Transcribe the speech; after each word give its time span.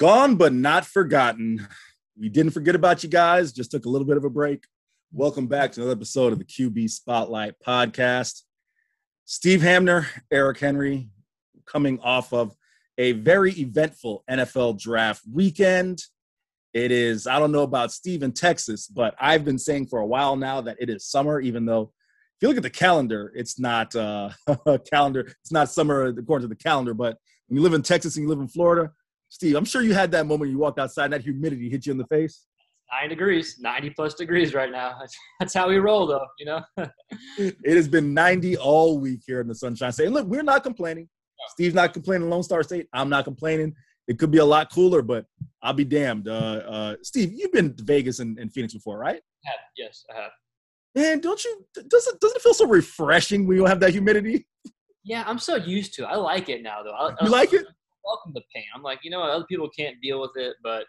Gone 0.00 0.36
but 0.36 0.54
not 0.54 0.86
forgotten. 0.86 1.68
We 2.18 2.30
didn't 2.30 2.52
forget 2.52 2.74
about 2.74 3.02
you 3.02 3.10
guys, 3.10 3.52
just 3.52 3.70
took 3.70 3.84
a 3.84 3.88
little 3.90 4.06
bit 4.06 4.16
of 4.16 4.24
a 4.24 4.30
break. 4.30 4.64
Welcome 5.12 5.46
back 5.46 5.72
to 5.72 5.82
another 5.82 5.94
episode 5.94 6.32
of 6.32 6.38
the 6.38 6.44
QB 6.46 6.88
Spotlight 6.88 7.56
podcast. 7.60 8.44
Steve 9.26 9.60
Hamner, 9.60 10.06
Eric 10.32 10.58
Henry, 10.58 11.10
coming 11.66 12.00
off 12.00 12.32
of 12.32 12.56
a 12.96 13.12
very 13.12 13.52
eventful 13.52 14.24
NFL 14.30 14.80
draft 14.80 15.20
weekend. 15.30 16.02
It 16.72 16.92
is, 16.92 17.26
I 17.26 17.38
don't 17.38 17.52
know 17.52 17.64
about 17.64 17.92
Steve 17.92 18.22
in 18.22 18.32
Texas, 18.32 18.86
but 18.86 19.14
I've 19.20 19.44
been 19.44 19.58
saying 19.58 19.88
for 19.88 19.98
a 19.98 20.06
while 20.06 20.34
now 20.34 20.62
that 20.62 20.78
it 20.80 20.88
is 20.88 21.04
summer, 21.04 21.42
even 21.42 21.66
though 21.66 21.92
if 22.36 22.40
you 22.40 22.48
look 22.48 22.56
at 22.56 22.62
the 22.62 22.70
calendar, 22.70 23.34
it's 23.36 23.58
not 23.60 23.94
uh, 23.94 24.30
calendar, 24.90 25.30
it's 25.42 25.52
not 25.52 25.68
summer 25.68 26.06
according 26.06 26.48
to 26.48 26.54
the 26.54 26.56
calendar. 26.56 26.94
But 26.94 27.18
when 27.48 27.58
you 27.58 27.62
live 27.62 27.74
in 27.74 27.82
Texas 27.82 28.16
and 28.16 28.22
you 28.22 28.30
live 28.30 28.40
in 28.40 28.48
Florida, 28.48 28.92
Steve, 29.30 29.54
I'm 29.54 29.64
sure 29.64 29.80
you 29.80 29.94
had 29.94 30.10
that 30.10 30.26
moment 30.26 30.50
you 30.50 30.58
walked 30.58 30.78
outside 30.78 31.04
and 31.04 31.12
that 31.14 31.22
humidity 31.22 31.70
hit 31.70 31.86
you 31.86 31.92
in 31.92 31.98
the 31.98 32.06
face. 32.06 32.46
Nine 32.92 33.08
degrees, 33.08 33.58
90 33.60 33.90
plus 33.90 34.14
degrees 34.14 34.52
right 34.52 34.70
now. 34.70 34.98
That's, 35.38 35.54
how 35.54 35.68
we 35.68 35.76
roll, 35.76 36.08
though, 36.08 36.26
you 36.40 36.46
know? 36.46 36.60
it 37.38 37.76
has 37.76 37.86
been 37.86 38.12
90 38.12 38.56
all 38.56 38.98
week 38.98 39.20
here 39.24 39.40
in 39.40 39.46
the 39.46 39.54
Sunshine 39.54 39.92
State. 39.92 40.06
And 40.06 40.14
look, 40.14 40.26
we're 40.26 40.42
not 40.42 40.64
complaining. 40.64 41.08
Steve's 41.50 41.74
not 41.74 41.92
complaining, 41.92 42.28
Lone 42.28 42.42
Star 42.42 42.64
State. 42.64 42.88
I'm 42.92 43.08
not 43.08 43.24
complaining. 43.24 43.74
It 44.08 44.18
could 44.18 44.32
be 44.32 44.38
a 44.38 44.44
lot 44.44 44.72
cooler, 44.72 45.02
but 45.02 45.24
I'll 45.62 45.72
be 45.72 45.84
damned. 45.84 46.26
Uh, 46.26 46.32
uh, 46.66 46.96
Steve, 47.02 47.32
you've 47.32 47.52
been 47.52 47.76
to 47.76 47.84
Vegas 47.84 48.18
and, 48.18 48.36
and 48.40 48.52
Phoenix 48.52 48.74
before, 48.74 48.98
right? 48.98 49.20
I 49.46 49.50
have, 49.50 49.60
yes, 49.76 50.04
I 50.10 50.20
have. 50.20 50.32
Man, 50.96 51.20
don't 51.20 51.42
you? 51.44 51.64
Doesn't 51.74 52.20
doesn't 52.20 52.36
it 52.36 52.42
feel 52.42 52.54
so 52.54 52.66
refreshing 52.66 53.46
when 53.46 53.56
you 53.56 53.62
don't 53.62 53.68
have 53.68 53.78
that 53.80 53.92
humidity? 53.92 54.48
Yeah, 55.04 55.22
I'm 55.24 55.38
so 55.38 55.54
used 55.54 55.94
to 55.94 56.02
it. 56.02 56.06
I 56.06 56.16
like 56.16 56.48
it 56.48 56.62
now, 56.62 56.82
though. 56.82 56.90
I, 56.90 57.10
you 57.10 57.16
I, 57.20 57.26
like 57.28 57.52
it? 57.52 57.66
Welcome 58.04 58.32
the 58.34 58.42
pain. 58.54 58.64
I'm 58.74 58.82
like, 58.82 59.00
you 59.02 59.10
know, 59.10 59.22
other 59.22 59.44
people 59.44 59.68
can't 59.68 60.00
deal 60.00 60.20
with 60.20 60.32
it, 60.36 60.56
but 60.62 60.84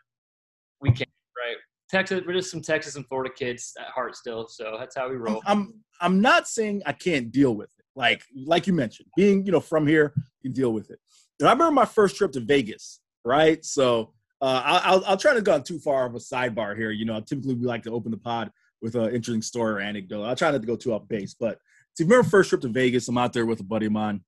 we 0.81 0.92
can, 0.92 1.08
right? 1.38 1.58
Texas, 1.90 2.22
we're 2.26 2.34
just 2.34 2.50
some 2.50 2.62
Texas 2.62 2.95
and 2.95 3.06
Florida 3.08 3.34
kids 3.36 3.73
at 3.80 3.88
heart 3.88 4.16
still, 4.16 4.48
so 4.48 4.78
that's 4.80 4.95
how 4.95 5.09
we 5.09 5.18
roll. 5.18 5.42
I'm 5.45 5.73
I'm 6.00 6.22
not 6.22 6.48
saying 6.48 6.84
I 6.86 6.94
can't 6.94 7.31
deal 7.31 7.53
with 7.56 7.70
it. 7.78 7.86
Like 7.95 8.23
like 8.45 8.66
you 8.66 8.73
mentioned, 8.73 9.09
being 9.18 9.45
you 9.45 9.52
know 9.52 9.59
from 9.59 9.86
here, 9.86 10.14
you 10.42 10.52
deal 10.52 10.72
with 10.72 10.90
it. 10.90 11.00
And 11.40 11.50
I 11.50 11.52
remember 11.52 11.73
my 11.73 11.86
first 11.86 12.16
trip 12.16 12.31
to 12.34 12.40
Vegas, 12.40 13.02
right? 13.25 13.64
So 13.66 14.14
uh, 14.42 14.62
I'll 14.64 15.03
I'll 15.06 15.18
try 15.18 15.34
to 15.34 15.42
go 15.42 15.59
too 15.59 15.80
far 15.80 16.06
of 16.06 16.16
a 16.16 16.20
sidebar 16.20 16.78
here. 16.78 16.92
You 16.92 17.06
know, 17.06 17.20
typically 17.20 17.56
we 17.56 17.66
like 17.66 17.84
to 17.84 17.92
open 17.92 18.12
the 18.12 18.18
pod 18.18 18.52
with 18.81 18.96
an 18.96 19.14
interesting 19.14 19.42
story 19.42 19.73
or 19.73 19.80
anecdote. 19.80 20.23
I'll 20.23 20.36
try 20.36 20.50
not 20.50 20.62
to 20.62 20.68
go 20.68 20.78
too 20.78 20.94
off 20.94 21.08
base, 21.08 21.36
but 21.38 21.59
see, 21.96 22.06
remember 22.06 22.28
first 22.28 22.50
trip 22.50 22.62
to 22.62 22.70
Vegas, 22.70 23.08
I'm 23.08 23.18
out 23.18 23.34
there 23.34 23.46
with 23.46 23.59
a 23.59 23.64
buddy 23.64 23.88
of 23.88 23.92
mine, 23.92 24.22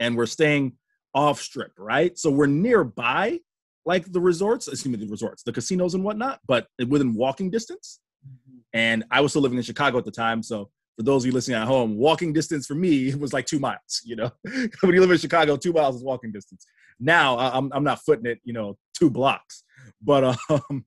and 0.00 0.16
we're 0.16 0.26
staying 0.26 0.72
off 1.14 1.40
strip, 1.40 1.72
right? 1.78 2.16
So 2.18 2.30
we're 2.30 2.46
nearby, 2.46 3.40
like 3.84 4.10
the 4.10 4.20
resorts, 4.20 4.68
excuse 4.68 4.92
me, 4.92 5.04
the 5.04 5.10
resorts, 5.10 5.42
the 5.42 5.52
casinos 5.52 5.94
and 5.94 6.04
whatnot, 6.04 6.40
but 6.46 6.66
within 6.88 7.14
walking 7.14 7.50
distance. 7.50 8.00
Mm-hmm. 8.26 8.58
And 8.74 9.04
I 9.10 9.20
was 9.20 9.32
still 9.32 9.42
living 9.42 9.58
in 9.58 9.64
Chicago 9.64 9.98
at 9.98 10.04
the 10.04 10.10
time. 10.10 10.42
So 10.42 10.70
for 10.96 11.02
those 11.02 11.22
of 11.22 11.26
you 11.26 11.32
listening 11.32 11.56
at 11.56 11.66
home, 11.66 11.96
walking 11.96 12.32
distance 12.32 12.66
for 12.66 12.74
me 12.74 13.14
was 13.16 13.32
like 13.32 13.46
two 13.46 13.58
miles, 13.58 14.02
you 14.04 14.16
know? 14.16 14.30
when 14.44 14.94
you 14.94 15.00
live 15.00 15.10
in 15.10 15.18
Chicago, 15.18 15.56
two 15.56 15.72
miles 15.72 15.96
is 15.96 16.04
walking 16.04 16.32
distance. 16.32 16.66
Now 17.00 17.38
I'm, 17.38 17.70
I'm 17.72 17.84
not 17.84 18.00
footing 18.04 18.26
it, 18.26 18.40
you 18.44 18.52
know, 18.52 18.78
two 18.94 19.10
blocks. 19.10 19.64
But 20.00 20.24
um, 20.50 20.84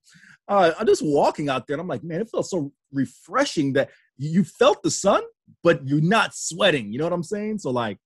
uh, 0.48 0.72
I'm 0.78 0.86
just 0.86 1.04
walking 1.04 1.48
out 1.48 1.66
there 1.66 1.74
and 1.74 1.80
I'm 1.80 1.88
like, 1.88 2.04
man, 2.04 2.20
it 2.20 2.30
felt 2.30 2.46
so 2.46 2.72
refreshing 2.92 3.72
that 3.74 3.90
you 4.16 4.44
felt 4.44 4.82
the 4.82 4.90
sun, 4.90 5.22
but 5.62 5.86
you're 5.86 6.00
not 6.00 6.34
sweating. 6.34 6.92
You 6.92 6.98
know 6.98 7.04
what 7.04 7.12
I'm 7.12 7.22
saying? 7.22 7.58
So 7.58 7.70
like 7.70 7.98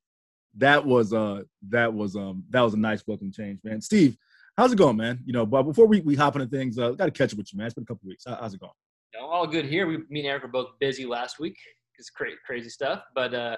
that 0.56 0.84
was 0.84 1.12
uh 1.12 1.42
that 1.68 1.92
was 1.92 2.16
um 2.16 2.44
that 2.50 2.60
was 2.60 2.74
a 2.74 2.78
nice 2.78 3.02
welcome 3.06 3.32
change, 3.32 3.60
man. 3.64 3.80
Steve, 3.80 4.16
how's 4.56 4.72
it 4.72 4.78
going, 4.78 4.96
man? 4.96 5.20
You 5.24 5.32
know, 5.32 5.46
but 5.46 5.62
before 5.62 5.86
we, 5.86 6.00
we 6.00 6.14
hop 6.14 6.36
into 6.36 6.48
things, 6.48 6.78
uh, 6.78 6.90
got 6.92 7.06
to 7.06 7.10
catch 7.10 7.32
up 7.32 7.38
with 7.38 7.52
you, 7.52 7.58
man. 7.58 7.66
It's 7.66 7.74
been 7.74 7.84
a 7.84 7.86
couple 7.86 8.08
weeks. 8.08 8.24
How, 8.26 8.36
how's 8.40 8.54
it 8.54 8.60
going? 8.60 8.72
You 9.14 9.20
know, 9.20 9.26
all 9.26 9.46
good 9.46 9.64
here. 9.64 9.86
We 9.86 9.98
me 10.08 10.20
and 10.20 10.26
Eric 10.26 10.42
were 10.42 10.48
both 10.48 10.70
busy 10.80 11.06
last 11.06 11.38
week. 11.38 11.56
It's 11.98 12.10
crazy, 12.10 12.36
crazy 12.46 12.68
stuff, 12.70 13.02
but 13.14 13.34
uh, 13.34 13.56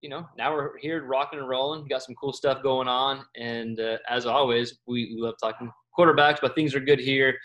you 0.00 0.10
know, 0.10 0.26
now 0.36 0.52
we're 0.52 0.76
here 0.78 1.04
rocking 1.04 1.38
and 1.38 1.48
rolling. 1.48 1.82
We 1.82 1.88
got 1.88 2.02
some 2.02 2.14
cool 2.16 2.32
stuff 2.32 2.62
going 2.62 2.88
on, 2.88 3.24
and 3.36 3.80
uh, 3.80 3.98
as 4.08 4.26
always, 4.26 4.78
we, 4.86 5.14
we 5.14 5.22
love 5.22 5.34
talking 5.42 5.70
quarterbacks, 5.98 6.38
but 6.42 6.54
things 6.54 6.74
are 6.74 6.80
good 6.80 6.98
here. 6.98 7.38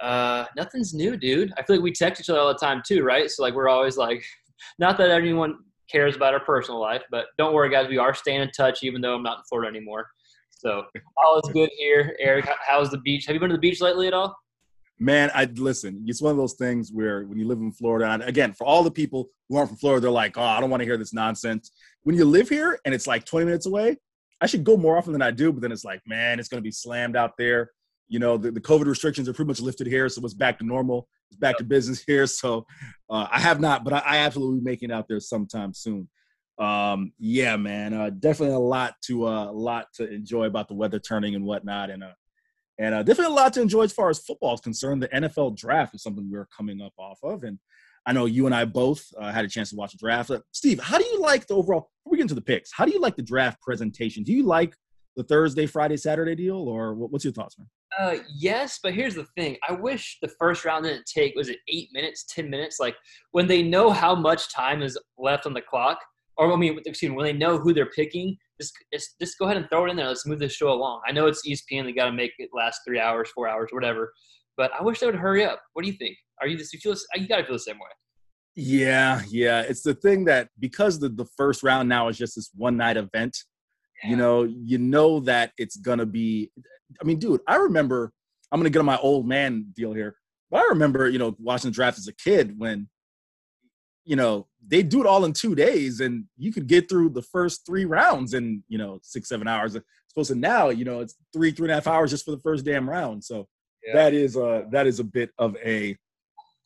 Uh, 0.00 0.44
nothing's 0.56 0.94
new, 0.94 1.16
dude. 1.16 1.52
I 1.58 1.62
feel 1.62 1.76
like 1.76 1.82
we 1.82 1.92
text 1.92 2.20
each 2.20 2.30
other 2.30 2.38
all 2.38 2.48
the 2.48 2.54
time 2.54 2.82
too, 2.86 3.02
right? 3.02 3.30
So 3.30 3.42
like 3.42 3.54
we're 3.54 3.68
always 3.68 3.96
like, 3.96 4.24
not 4.78 4.96
that 4.98 5.10
anyone 5.10 5.58
cares 5.90 6.16
about 6.16 6.34
our 6.34 6.40
personal 6.40 6.80
life. 6.80 7.02
But 7.10 7.26
don't 7.36 7.54
worry, 7.54 7.70
guys, 7.70 7.88
we 7.88 7.98
are 7.98 8.14
staying 8.14 8.40
in 8.40 8.50
touch, 8.50 8.82
even 8.82 9.00
though 9.00 9.14
I'm 9.14 9.22
not 9.22 9.38
in 9.38 9.44
Florida 9.48 9.68
anymore. 9.68 10.08
So 10.50 10.84
all 11.24 11.38
is 11.38 11.52
good 11.52 11.70
here. 11.78 12.16
Eric, 12.18 12.48
how's 12.66 12.90
the 12.90 12.98
beach? 12.98 13.26
Have 13.26 13.34
you 13.34 13.40
been 13.40 13.50
to 13.50 13.56
the 13.56 13.60
beach 13.60 13.80
lately 13.80 14.08
at 14.08 14.14
all? 14.14 14.36
Man, 14.98 15.30
I 15.32 15.44
listen. 15.44 16.04
It's 16.06 16.20
one 16.20 16.32
of 16.32 16.36
those 16.36 16.54
things 16.54 16.90
where 16.92 17.24
when 17.24 17.38
you 17.38 17.46
live 17.46 17.58
in 17.58 17.70
Florida, 17.70 18.10
and 18.10 18.22
again, 18.24 18.52
for 18.52 18.66
all 18.66 18.82
the 18.82 18.90
people 18.90 19.28
who 19.48 19.56
aren't 19.56 19.68
from 19.68 19.78
Florida, 19.78 20.00
they're 20.00 20.10
like, 20.10 20.36
"Oh, 20.36 20.42
I 20.42 20.60
don't 20.60 20.70
want 20.70 20.80
to 20.80 20.84
hear 20.84 20.96
this 20.96 21.12
nonsense." 21.12 21.70
When 22.02 22.16
you 22.16 22.24
live 22.24 22.48
here 22.48 22.80
and 22.84 22.92
it's 22.92 23.06
like 23.06 23.24
20 23.24 23.46
minutes 23.46 23.66
away, 23.66 23.98
I 24.40 24.46
should 24.46 24.64
go 24.64 24.76
more 24.76 24.96
often 24.96 25.12
than 25.12 25.22
I 25.22 25.30
do. 25.30 25.52
But 25.52 25.62
then 25.62 25.70
it's 25.70 25.84
like, 25.84 26.00
man, 26.06 26.40
it's 26.40 26.48
going 26.48 26.58
to 26.60 26.66
be 26.66 26.72
slammed 26.72 27.16
out 27.16 27.36
there. 27.38 27.70
You 28.08 28.18
know, 28.18 28.36
the, 28.36 28.50
the 28.50 28.60
COVID 28.60 28.86
restrictions 28.86 29.28
are 29.28 29.32
pretty 29.32 29.48
much 29.48 29.60
lifted 29.60 29.86
here, 29.86 30.08
so 30.08 30.24
it's 30.24 30.34
back 30.34 30.58
to 30.58 30.64
normal. 30.64 31.08
It's 31.30 31.38
back 31.38 31.58
to 31.58 31.64
business 31.64 32.02
here. 32.06 32.26
So 32.26 32.66
uh, 33.10 33.26
I 33.30 33.40
have 33.40 33.60
not, 33.60 33.84
but 33.84 33.92
I, 33.92 33.98
I 33.98 34.16
absolutely 34.18 34.60
making 34.60 34.90
out 34.90 35.06
there 35.08 35.20
sometime 35.20 35.74
soon. 35.74 36.08
Um, 36.58 37.12
yeah, 37.18 37.56
man, 37.56 37.94
uh, 37.94 38.10
definitely 38.10 38.56
a 38.56 38.58
lot 38.58 38.94
to 39.04 39.26
uh, 39.26 39.50
a 39.50 39.52
lot 39.52 39.86
to 39.94 40.12
enjoy 40.12 40.46
about 40.46 40.66
the 40.68 40.74
weather 40.74 40.98
turning 40.98 41.36
and 41.36 41.44
whatnot, 41.44 41.90
and 41.90 42.02
uh, 42.02 42.12
and 42.78 42.94
uh, 42.94 43.02
definitely 43.04 43.32
a 43.32 43.36
lot 43.36 43.52
to 43.52 43.62
enjoy 43.62 43.82
as 43.82 43.92
far 43.92 44.10
as 44.10 44.18
football 44.18 44.54
is 44.54 44.60
concerned. 44.60 45.02
The 45.02 45.08
NFL 45.08 45.56
draft 45.56 45.94
is 45.94 46.02
something 46.02 46.28
we're 46.30 46.48
coming 46.56 46.80
up 46.80 46.94
off 46.98 47.18
of, 47.22 47.44
and 47.44 47.60
I 48.06 48.12
know 48.12 48.24
you 48.24 48.46
and 48.46 48.54
I 48.54 48.64
both 48.64 49.04
uh, 49.20 49.30
had 49.30 49.44
a 49.44 49.48
chance 49.48 49.70
to 49.70 49.76
watch 49.76 49.92
the 49.92 49.98
draft. 49.98 50.30
Uh, 50.30 50.40
Steve, 50.52 50.80
how 50.80 50.98
do 50.98 51.04
you 51.04 51.20
like 51.20 51.46
the 51.46 51.54
overall? 51.54 51.90
Before 52.02 52.12
we 52.12 52.16
get 52.16 52.22
into 52.22 52.34
the 52.34 52.40
picks, 52.40 52.72
how 52.72 52.84
do 52.84 52.92
you 52.92 53.00
like 53.00 53.16
the 53.16 53.22
draft 53.22 53.60
presentation? 53.60 54.24
Do 54.24 54.32
you 54.32 54.44
like 54.44 54.74
the 55.18 55.24
Thursday, 55.24 55.66
Friday, 55.66 55.96
Saturday 55.96 56.36
deal, 56.36 56.56
or 56.56 56.94
what's 56.94 57.24
your 57.24 57.32
thoughts, 57.32 57.58
man? 57.58 57.66
Uh, 57.98 58.22
yes, 58.32 58.78
but 58.80 58.94
here's 58.94 59.16
the 59.16 59.26
thing. 59.36 59.56
I 59.68 59.72
wish 59.72 60.18
the 60.22 60.30
first 60.38 60.64
round 60.64 60.84
didn't 60.84 61.06
take 61.12 61.34
was 61.34 61.48
it 61.48 61.58
eight 61.66 61.88
minutes, 61.92 62.24
ten 62.28 62.48
minutes? 62.48 62.78
Like 62.78 62.94
when 63.32 63.48
they 63.48 63.60
know 63.60 63.90
how 63.90 64.14
much 64.14 64.54
time 64.54 64.80
is 64.80 64.96
left 65.18 65.44
on 65.44 65.54
the 65.54 65.60
clock, 65.60 65.98
or 66.36 66.52
I 66.52 66.56
mean, 66.56 66.78
excuse 66.86 67.10
me, 67.10 67.16
when 67.16 67.26
they 67.26 67.32
know 67.32 67.58
who 67.58 67.74
they're 67.74 67.90
picking, 67.90 68.36
just 68.60 68.72
just, 68.92 69.38
go 69.40 69.46
ahead 69.46 69.56
and 69.56 69.68
throw 69.68 69.86
it 69.86 69.90
in 69.90 69.96
there. 69.96 70.06
Let's 70.06 70.24
move 70.24 70.38
this 70.38 70.52
show 70.52 70.70
along. 70.70 71.00
I 71.06 71.10
know 71.10 71.26
it's 71.26 71.42
ESPN; 71.44 71.84
they 71.84 71.92
got 71.92 72.06
to 72.06 72.12
make 72.12 72.30
it 72.38 72.50
last 72.54 72.82
three 72.86 73.00
hours, 73.00 73.28
four 73.34 73.48
hours, 73.48 73.70
whatever. 73.72 74.12
But 74.56 74.70
I 74.78 74.84
wish 74.84 75.00
they 75.00 75.06
would 75.06 75.16
hurry 75.16 75.44
up. 75.44 75.60
What 75.72 75.82
do 75.84 75.90
you 75.90 75.96
think? 75.98 76.16
Are 76.40 76.46
you 76.46 76.56
this? 76.56 76.72
You 76.72 76.78
feel? 76.78 76.94
You 77.16 77.26
got 77.26 77.38
to 77.38 77.44
feel 77.44 77.56
the 77.56 77.58
same 77.58 77.78
way. 77.78 77.90
Yeah, 78.54 79.22
yeah. 79.28 79.62
It's 79.62 79.82
the 79.82 79.94
thing 79.94 80.26
that 80.26 80.50
because 80.60 81.00
the 81.00 81.08
the 81.08 81.26
first 81.36 81.64
round 81.64 81.88
now 81.88 82.06
is 82.06 82.16
just 82.16 82.36
this 82.36 82.50
one 82.54 82.76
night 82.76 82.96
event 82.96 83.36
you 84.04 84.16
know, 84.16 84.42
you 84.44 84.78
know 84.78 85.20
that 85.20 85.52
it's 85.58 85.76
gonna 85.76 86.06
be. 86.06 86.50
I 87.00 87.04
mean, 87.04 87.18
dude, 87.18 87.40
I 87.46 87.56
remember. 87.56 88.12
I'm 88.50 88.60
gonna 88.60 88.70
get 88.70 88.78
on 88.78 88.86
my 88.86 88.98
old 88.98 89.26
man 89.26 89.66
deal 89.74 89.92
here, 89.92 90.16
but 90.50 90.60
I 90.60 90.68
remember, 90.70 91.08
you 91.08 91.18
know, 91.18 91.36
watching 91.38 91.70
the 91.70 91.74
draft 91.74 91.98
as 91.98 92.08
a 92.08 92.14
kid 92.14 92.58
when, 92.58 92.88
you 94.04 94.16
know, 94.16 94.46
they 94.66 94.82
do 94.82 95.00
it 95.00 95.06
all 95.06 95.26
in 95.26 95.34
two 95.34 95.54
days, 95.54 96.00
and 96.00 96.24
you 96.38 96.50
could 96.52 96.66
get 96.66 96.88
through 96.88 97.10
the 97.10 97.22
first 97.22 97.66
three 97.66 97.84
rounds 97.84 98.32
in, 98.32 98.62
you 98.68 98.78
know, 98.78 99.00
six 99.02 99.28
seven 99.28 99.46
hours. 99.46 99.76
Supposed 100.08 100.30
to 100.30 100.34
now, 100.34 100.70
you 100.70 100.84
know, 100.84 101.00
it's 101.00 101.14
three 101.32 101.50
three 101.50 101.66
and 101.66 101.72
a 101.72 101.74
half 101.74 101.86
hours 101.86 102.10
just 102.10 102.24
for 102.24 102.30
the 102.30 102.40
first 102.40 102.64
damn 102.64 102.88
round. 102.88 103.22
So 103.22 103.46
yeah. 103.86 103.94
that 103.94 104.14
is 104.14 104.36
uh 104.36 104.62
that 104.70 104.86
is 104.86 104.98
a 105.00 105.04
bit 105.04 105.30
of 105.38 105.56
a 105.62 105.96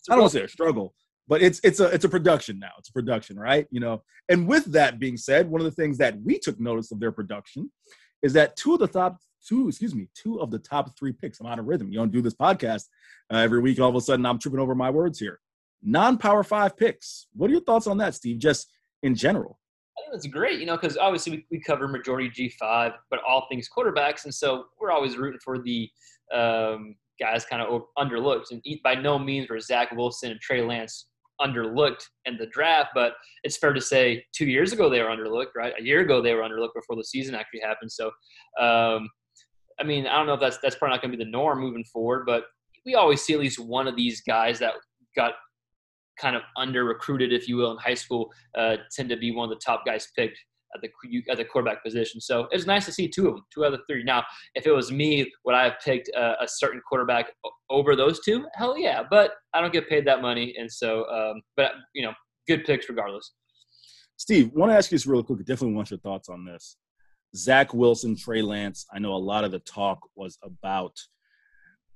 I 0.08 0.14
don't 0.14 0.20
want 0.20 0.32
to 0.32 0.38
say 0.38 0.44
a 0.44 0.48
struggle, 0.48 0.94
but 1.28 1.42
it's 1.42 1.60
it's 1.62 1.80
a 1.80 1.86
it's 1.86 2.04
a 2.04 2.08
production 2.08 2.58
now. 2.58 2.72
It's 2.78 2.88
a 2.88 2.92
production, 2.92 3.38
right? 3.38 3.66
You 3.70 3.80
know. 3.80 4.02
And 4.28 4.46
with 4.46 4.66
that 4.66 4.98
being 4.98 5.16
said, 5.16 5.50
one 5.50 5.60
of 5.60 5.64
the 5.64 5.70
things 5.82 5.98
that 5.98 6.20
we 6.22 6.38
took 6.38 6.60
notice 6.60 6.92
of 6.92 7.00
their 7.00 7.12
production 7.12 7.70
is 8.22 8.32
that 8.34 8.56
two 8.56 8.74
of 8.74 8.80
the 8.80 8.86
top 8.86 9.18
two, 9.46 9.68
excuse 9.68 9.94
me, 9.94 10.08
two 10.14 10.40
of 10.40 10.50
the 10.50 10.58
top 10.58 10.96
three 10.96 11.12
picks. 11.12 11.40
I'm 11.40 11.46
out 11.46 11.58
of 11.58 11.66
rhythm. 11.66 11.90
You 11.90 11.98
don't 11.98 12.12
do 12.12 12.22
this 12.22 12.34
podcast 12.34 12.84
uh, 13.32 13.38
every 13.38 13.60
week, 13.60 13.80
all 13.80 13.88
of 13.88 13.96
a 13.96 14.00
sudden 14.00 14.24
I'm 14.26 14.38
tripping 14.38 14.60
over 14.60 14.74
my 14.74 14.90
words 14.90 15.18
here. 15.18 15.40
Non-power 15.82 16.44
five 16.44 16.76
picks. 16.76 17.26
What 17.34 17.50
are 17.50 17.52
your 17.52 17.62
thoughts 17.62 17.86
on 17.86 17.98
that, 17.98 18.14
Steve? 18.14 18.38
Just 18.38 18.70
in 19.02 19.14
general. 19.14 19.58
I 19.98 20.02
think 20.02 20.12
that's 20.14 20.26
great, 20.28 20.60
you 20.60 20.66
know, 20.66 20.76
because 20.76 20.96
obviously 20.96 21.32
we, 21.32 21.46
we 21.50 21.60
cover 21.60 21.88
majority 21.88 22.30
G5, 22.30 22.94
but 23.10 23.20
all 23.26 23.46
things 23.48 23.68
quarterbacks. 23.76 24.24
And 24.24 24.34
so 24.34 24.66
we're 24.80 24.92
always 24.92 25.16
rooting 25.16 25.40
for 25.44 25.58
the 25.58 25.90
um, 26.32 26.94
guys 27.20 27.44
kind 27.44 27.62
of 27.62 27.82
underlooked. 27.98 28.52
And 28.52 28.62
by 28.84 28.94
no 28.94 29.18
means 29.18 29.50
were 29.50 29.60
Zach 29.60 29.90
Wilson 29.92 30.30
and 30.30 30.40
Trey 30.40 30.62
Lance 30.62 31.06
underlooked 31.42 32.04
in 32.24 32.36
the 32.36 32.46
draft, 32.46 32.90
but 32.94 33.14
it's 33.44 33.56
fair 33.56 33.72
to 33.72 33.80
say 33.80 34.24
two 34.32 34.46
years 34.46 34.72
ago 34.72 34.88
they 34.88 35.00
were 35.00 35.08
underlooked, 35.08 35.54
right? 35.56 35.74
A 35.78 35.82
year 35.82 36.00
ago 36.00 36.22
they 36.22 36.34
were 36.34 36.42
underlooked 36.42 36.74
before 36.74 36.96
the 36.96 37.04
season 37.04 37.34
actually 37.34 37.60
happened. 37.60 37.90
So, 37.90 38.06
um, 38.60 39.08
I 39.80 39.84
mean, 39.84 40.06
I 40.06 40.16
don't 40.16 40.26
know 40.26 40.34
if 40.34 40.40
that's 40.40 40.58
that's 40.58 40.76
probably 40.76 40.94
not 40.94 41.02
going 41.02 41.12
to 41.12 41.18
be 41.18 41.24
the 41.24 41.30
norm 41.30 41.60
moving 41.60 41.84
forward, 41.84 42.24
but 42.26 42.44
we 42.84 42.94
always 42.94 43.22
see 43.22 43.32
at 43.32 43.40
least 43.40 43.58
one 43.58 43.88
of 43.88 43.96
these 43.96 44.20
guys 44.22 44.58
that 44.58 44.74
got 45.16 45.34
kind 46.18 46.36
of 46.36 46.42
under 46.56 46.84
recruited, 46.84 47.32
if 47.32 47.48
you 47.48 47.56
will, 47.56 47.72
in 47.72 47.78
high 47.78 47.94
school, 47.94 48.30
uh, 48.56 48.76
tend 48.94 49.08
to 49.08 49.16
be 49.16 49.32
one 49.32 49.50
of 49.50 49.56
the 49.56 49.62
top 49.64 49.84
guys 49.84 50.08
picked 50.16 50.38
at 50.74 50.80
the 50.80 50.88
at 51.30 51.36
the 51.36 51.44
quarterback 51.44 51.84
position. 51.84 52.20
So 52.20 52.48
it's 52.50 52.66
nice 52.66 52.84
to 52.86 52.92
see 52.92 53.08
two 53.08 53.28
of 53.28 53.34
them, 53.34 53.44
two 53.52 53.64
out 53.64 53.74
of 53.74 53.80
three. 53.88 54.02
Now, 54.02 54.24
if 54.54 54.66
it 54.66 54.72
was 54.72 54.90
me, 54.90 55.30
would 55.44 55.54
I 55.54 55.64
have 55.64 55.74
picked 55.84 56.08
a, 56.16 56.42
a, 56.42 56.48
certain 56.48 56.80
quarterback 56.88 57.32
over 57.70 57.94
those 57.96 58.20
two? 58.20 58.46
Hell 58.54 58.78
yeah, 58.78 59.02
but 59.08 59.32
I 59.54 59.60
don't 59.60 59.72
get 59.72 59.88
paid 59.88 60.06
that 60.06 60.22
money, 60.22 60.54
and 60.58 60.70
so 60.70 61.08
um, 61.10 61.40
but 61.56 61.72
you 61.94 62.02
know, 62.02 62.12
good 62.48 62.64
picks 62.64 62.88
regardless. 62.88 63.32
Steve, 64.16 64.52
want 64.52 64.70
to 64.70 64.76
ask 64.76 64.90
you 64.90 64.96
this 64.96 65.06
real 65.06 65.22
quick. 65.22 65.40
Definitely 65.40 65.74
want 65.74 65.90
your 65.90 66.00
thoughts 66.00 66.28
on 66.28 66.44
this. 66.44 66.76
Zach 67.34 67.72
Wilson, 67.72 68.16
Trey 68.16 68.42
Lance. 68.42 68.86
I 68.92 68.98
know 68.98 69.14
a 69.14 69.16
lot 69.16 69.44
of 69.44 69.52
the 69.52 69.58
talk 69.60 69.98
was 70.14 70.38
about 70.42 70.96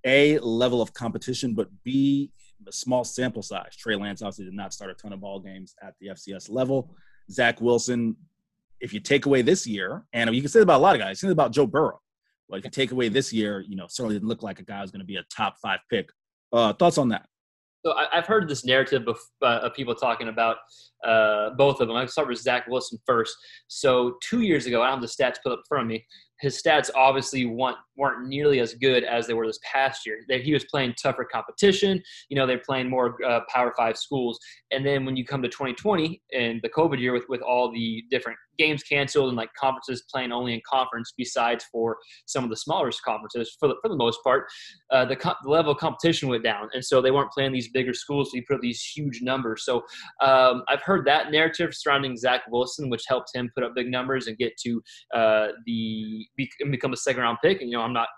a 0.05 0.39
level 0.39 0.81
of 0.81 0.93
competition, 0.95 1.55
but 1.55 1.69
b 1.85 2.31
a 2.67 2.73
small 2.73 3.05
sample 3.05 3.43
size. 3.43 3.77
Trey 3.77 3.97
Lance 3.97 4.23
obviously 4.23 4.47
did 4.47 4.55
not 4.55 4.73
start 4.73 4.91
a 4.91 4.95
ton 4.95 5.13
of 5.13 5.21
ball 5.21 5.41
games 5.41 5.75
at 5.83 5.95
the 6.01 6.09
FCS 6.09 6.51
level. 6.51 6.91
Zach 7.31 7.61
Wilson, 7.61 8.17
if 8.81 8.93
you 8.93 9.01
take 9.01 9.27
away 9.27 9.43
this 9.43 9.67
year, 9.67 10.05
and 10.13 10.35
you 10.35 10.41
can 10.41 10.51
say 10.51 10.61
about 10.61 10.79
a 10.79 10.83
lot 10.83 10.95
of 10.95 11.01
guys, 11.01 11.21
say 11.21 11.29
about 11.29 11.53
Joe 11.53 11.67
Burrow. 11.67 12.01
But 12.49 12.59
if 12.59 12.65
you 12.65 12.71
take 12.71 12.93
away 12.93 13.09
this 13.09 13.33
year, 13.33 13.65
you 13.67 13.77
know, 13.77 13.87
certainly 13.89 14.15
didn't 14.15 14.29
look 14.29 14.43
like 14.43 14.61
a 14.61 14.65
guy 14.65 14.81
who's 14.81 14.91
going 14.91 15.01
to 15.01 15.07
be 15.07 15.17
a 15.17 15.25
top 15.35 15.57
five 15.61 15.81
pick. 15.91 16.09
Uh, 16.53 16.73
thoughts 16.73 16.97
on 16.99 17.09
that? 17.09 17.27
So 17.85 17.93
I, 17.93 18.07
have 18.13 18.27
heard 18.27 18.49
this 18.49 18.65
narrative 18.65 19.07
of, 19.07 19.19
uh, 19.43 19.61
of 19.63 19.75
people 19.75 19.95
talking 19.95 20.29
about 20.29 20.57
uh, 21.05 21.51
both 21.51 21.81
of 21.81 21.89
them. 21.89 21.97
I'll 21.97 22.09
start 22.09 22.29
with 22.29 22.39
Zach 22.39 22.67
Wilson 22.67 22.99
first. 23.07 23.37
So 23.69 24.17
two 24.23 24.41
years 24.41 24.67
ago, 24.67 24.83
I 24.83 24.87
don't 24.91 25.01
have 25.01 25.03
the 25.03 25.25
stats 25.25 25.37
put 25.43 25.53
up 25.53 25.59
in 25.59 25.65
front 25.69 25.83
of 25.83 25.89
me 25.89 26.05
his 26.41 26.61
stats 26.61 26.91
obviously 26.95 27.47
weren't, 27.47 27.77
weren't 27.97 28.29
nearly 28.29 28.61
as 28.61 28.75
good 28.75 29.05
as 29.05 29.27
they 29.27 29.35
were 29.35 29.47
this 29.47 29.59
past 29.63 30.07
year. 30.07 30.19
He 30.29 30.53
was 30.53 30.65
playing 30.65 30.95
tougher 31.01 31.25
competition. 31.25 32.03
You 32.29 32.37
know, 32.37 32.47
they're 32.47 32.59
playing 32.59 32.91
more 32.91 33.23
uh, 33.25 33.41
Power 33.49 33.73
Five 33.77 33.97
schools. 33.97 34.39
And 34.71 34.85
then 34.85 35.05
when 35.05 35.17
you 35.17 35.25
come 35.25 35.43
to 35.43 35.49
2020 35.49 36.21
and 36.35 36.61
the 36.63 36.69
COVID 36.69 37.01
year 37.01 37.13
with, 37.13 37.25
with 37.29 37.41
all 37.41 37.73
the 37.73 38.05
different 38.11 38.39
games 38.59 38.83
canceled 38.83 39.29
and 39.29 39.37
like 39.37 39.51
conferences 39.59 40.05
playing 40.11 40.33
only 40.33 40.55
in 40.55 40.61
conference 40.69 41.13
besides 41.17 41.65
for 41.71 41.99
some 42.27 42.45
of 42.45 42.51
the 42.51 42.57
smaller 42.57 42.91
conferences 43.05 43.57
for 43.59 43.69
the, 43.69 43.77
for 43.83 43.89
the 43.89 43.97
most 43.97 44.19
part, 44.23 44.47
uh, 44.91 45.05
the, 45.05 45.17
co- 45.17 45.35
the, 45.43 45.51
level 45.51 45.73
of 45.73 45.79
competition 45.79 46.29
went 46.29 46.45
down. 46.45 46.69
And 46.75 46.85
so 46.85 47.01
they 47.01 47.11
weren't 47.11 47.31
playing 47.33 47.53
these 47.53 47.69
bigger 47.69 47.95
schools. 47.95 48.31
So 48.31 48.37
you 48.37 48.45
put 48.47 48.57
up 48.57 48.61
these 48.61 48.83
huge 48.83 49.21
numbers. 49.23 49.65
So 49.65 49.83
um, 50.23 50.63
I've 50.69 50.83
heard 50.83 51.07
that 51.07 51.31
narrative 51.31 51.75
surrounding 51.75 52.17
Zach 52.17 52.43
Wilson, 52.51 52.91
which 52.91 53.05
helped 53.09 53.31
him 53.35 53.51
put 53.55 53.65
up 53.65 53.75
big 53.75 53.91
numbers 53.91 54.27
and 54.27 54.37
get 54.37 54.53
to 54.65 54.83
uh, 55.15 55.47
the 55.67 56.27
be, 56.37 56.51
become 56.71 56.93
a 56.93 56.97
second 56.97 57.23
round 57.23 57.39
pick. 57.43 57.61
And, 57.61 57.71
you 57.71 57.77
know, 57.77 57.83
I'm 57.83 57.93
not 57.93 58.09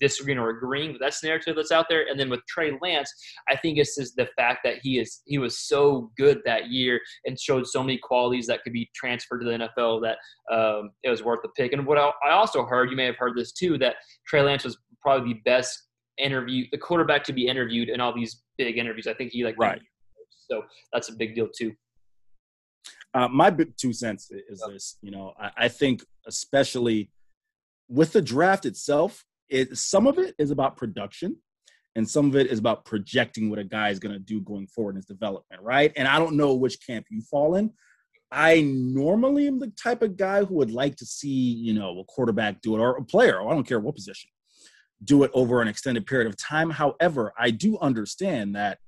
disagreeing 0.00 0.38
or 0.38 0.50
agreeing 0.50 0.92
with 0.92 1.00
that 1.00 1.14
narrative 1.22 1.56
that's 1.56 1.72
out 1.72 1.86
there. 1.88 2.06
And 2.08 2.18
then 2.18 2.30
with 2.30 2.40
Trey 2.48 2.72
Lance, 2.82 3.12
I 3.48 3.56
think 3.56 3.78
it's 3.78 3.96
just 3.96 4.16
the 4.16 4.28
fact 4.36 4.60
that 4.64 4.78
he 4.82 4.98
is 4.98 5.22
he 5.26 5.38
was 5.38 5.58
so 5.58 6.10
good 6.16 6.40
that 6.44 6.68
year 6.70 7.00
and 7.24 7.38
showed 7.38 7.66
so 7.66 7.82
many 7.82 7.98
qualities 7.98 8.46
that 8.46 8.62
could 8.62 8.72
be 8.72 8.90
transferred 8.94 9.40
to 9.40 9.46
the 9.46 9.68
NFL 9.76 10.02
that 10.02 10.18
um, 10.54 10.90
it 11.02 11.10
was 11.10 11.22
worth 11.22 11.40
the 11.42 11.48
pick. 11.56 11.72
And 11.72 11.86
what 11.86 11.98
I 11.98 12.30
also 12.30 12.64
heard, 12.64 12.90
you 12.90 12.96
may 12.96 13.06
have 13.06 13.16
heard 13.16 13.36
this 13.36 13.52
too, 13.52 13.78
that 13.78 13.96
Trey 14.26 14.42
Lance 14.42 14.64
was 14.64 14.76
probably 15.00 15.34
the 15.34 15.40
best 15.44 15.86
interview, 16.18 16.66
the 16.72 16.78
quarterback 16.78 17.24
to 17.24 17.32
be 17.32 17.46
interviewed 17.46 17.88
in 17.88 18.00
all 18.00 18.14
these 18.14 18.42
big 18.58 18.78
interviews. 18.78 19.06
I 19.06 19.14
think 19.14 19.32
he 19.32 19.44
like 19.44 19.56
right. 19.58 19.80
So 20.50 20.62
that's 20.92 21.08
a 21.08 21.12
big 21.12 21.34
deal 21.34 21.48
too. 21.56 21.72
Uh, 23.14 23.28
my 23.28 23.50
big 23.50 23.76
two 23.76 23.92
cents 23.92 24.30
is 24.30 24.62
this. 24.68 24.98
You 25.00 25.10
know, 25.10 25.32
I, 25.40 25.50
I 25.56 25.68
think 25.68 26.04
especially 26.26 27.10
with 27.88 28.12
the 28.12 28.22
draft 28.22 28.66
itself, 28.66 29.24
it 29.48 29.76
some 29.76 30.06
of 30.06 30.18
it 30.18 30.34
is 30.38 30.50
about 30.50 30.76
production 30.76 31.36
and 31.96 32.08
some 32.08 32.26
of 32.26 32.36
it 32.36 32.48
is 32.48 32.58
about 32.58 32.84
projecting 32.84 33.48
what 33.48 33.58
a 33.58 33.64
guy 33.64 33.88
is 33.88 33.98
going 33.98 34.12
to 34.12 34.18
do 34.18 34.40
going 34.40 34.66
forward 34.66 34.90
in 34.90 34.96
his 34.96 35.06
development, 35.06 35.62
right? 35.62 35.92
And 35.96 36.06
I 36.06 36.18
don't 36.18 36.36
know 36.36 36.54
which 36.54 36.86
camp 36.86 37.06
you 37.10 37.22
fall 37.22 37.56
in. 37.56 37.72
I 38.30 38.60
normally 38.60 39.46
am 39.46 39.58
the 39.58 39.72
type 39.82 40.02
of 40.02 40.16
guy 40.16 40.44
who 40.44 40.56
would 40.56 40.70
like 40.70 40.96
to 40.96 41.06
see, 41.06 41.28
you 41.28 41.72
know, 41.72 41.98
a 42.00 42.04
quarterback 42.04 42.60
do 42.60 42.76
it 42.76 42.80
or 42.80 42.96
a 42.96 43.04
player, 43.04 43.40
or 43.40 43.50
I 43.50 43.54
don't 43.54 43.66
care 43.66 43.80
what 43.80 43.94
position, 43.94 44.28
do 45.04 45.22
it 45.22 45.30
over 45.32 45.62
an 45.62 45.68
extended 45.68 46.06
period 46.06 46.28
of 46.28 46.36
time. 46.36 46.68
However, 46.68 47.32
I 47.38 47.50
do 47.50 47.78
understand 47.78 48.56
that 48.56 48.78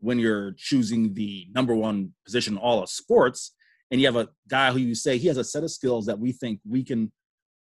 when 0.00 0.18
you're 0.18 0.52
choosing 0.56 1.14
the 1.14 1.46
number 1.54 1.74
one 1.76 2.12
position 2.24 2.54
in 2.54 2.58
all 2.58 2.82
of 2.82 2.88
sports, 2.88 3.54
and 3.90 4.00
you 4.00 4.06
have 4.06 4.16
a 4.16 4.28
guy 4.48 4.72
who 4.72 4.78
you 4.78 4.94
say 4.94 5.16
he 5.16 5.28
has 5.28 5.36
a 5.36 5.44
set 5.44 5.62
of 5.62 5.70
skills 5.70 6.06
that 6.06 6.18
we 6.18 6.32
think 6.32 6.60
we 6.68 6.82
can, 6.82 7.12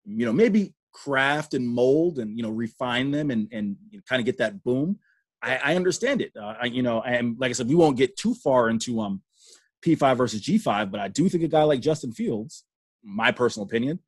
you 0.05 0.25
know, 0.25 0.33
maybe 0.33 0.73
craft 1.03 1.53
and 1.53 1.67
mold 1.67 2.17
and 2.17 2.35
you 2.35 2.43
know 2.43 2.49
refine 2.49 3.11
them 3.11 3.29
and 3.29 3.47
and 3.51 3.75
kind 4.09 4.19
of 4.19 4.25
get 4.25 4.39
that 4.39 4.63
boom 4.63 4.97
i, 5.43 5.57
I 5.57 5.75
understand 5.75 6.21
it 6.21 6.31
uh, 6.35 6.55
I, 6.61 6.65
you 6.65 6.81
know 6.81 7.01
and 7.01 7.37
like 7.39 7.49
i 7.49 7.53
said 7.53 7.67
we 7.67 7.75
won't 7.75 7.97
get 7.97 8.17
too 8.17 8.33
far 8.33 8.69
into 8.69 8.99
um 8.99 9.21
p5 9.85 10.17
versus 10.17 10.41
g5 10.41 10.89
but 10.89 10.99
i 10.99 11.07
do 11.07 11.29
think 11.29 11.43
a 11.43 11.47
guy 11.47 11.61
like 11.63 11.81
justin 11.81 12.11
fields 12.11 12.63
my 13.03 13.31
personal 13.31 13.67
opinion 13.67 13.99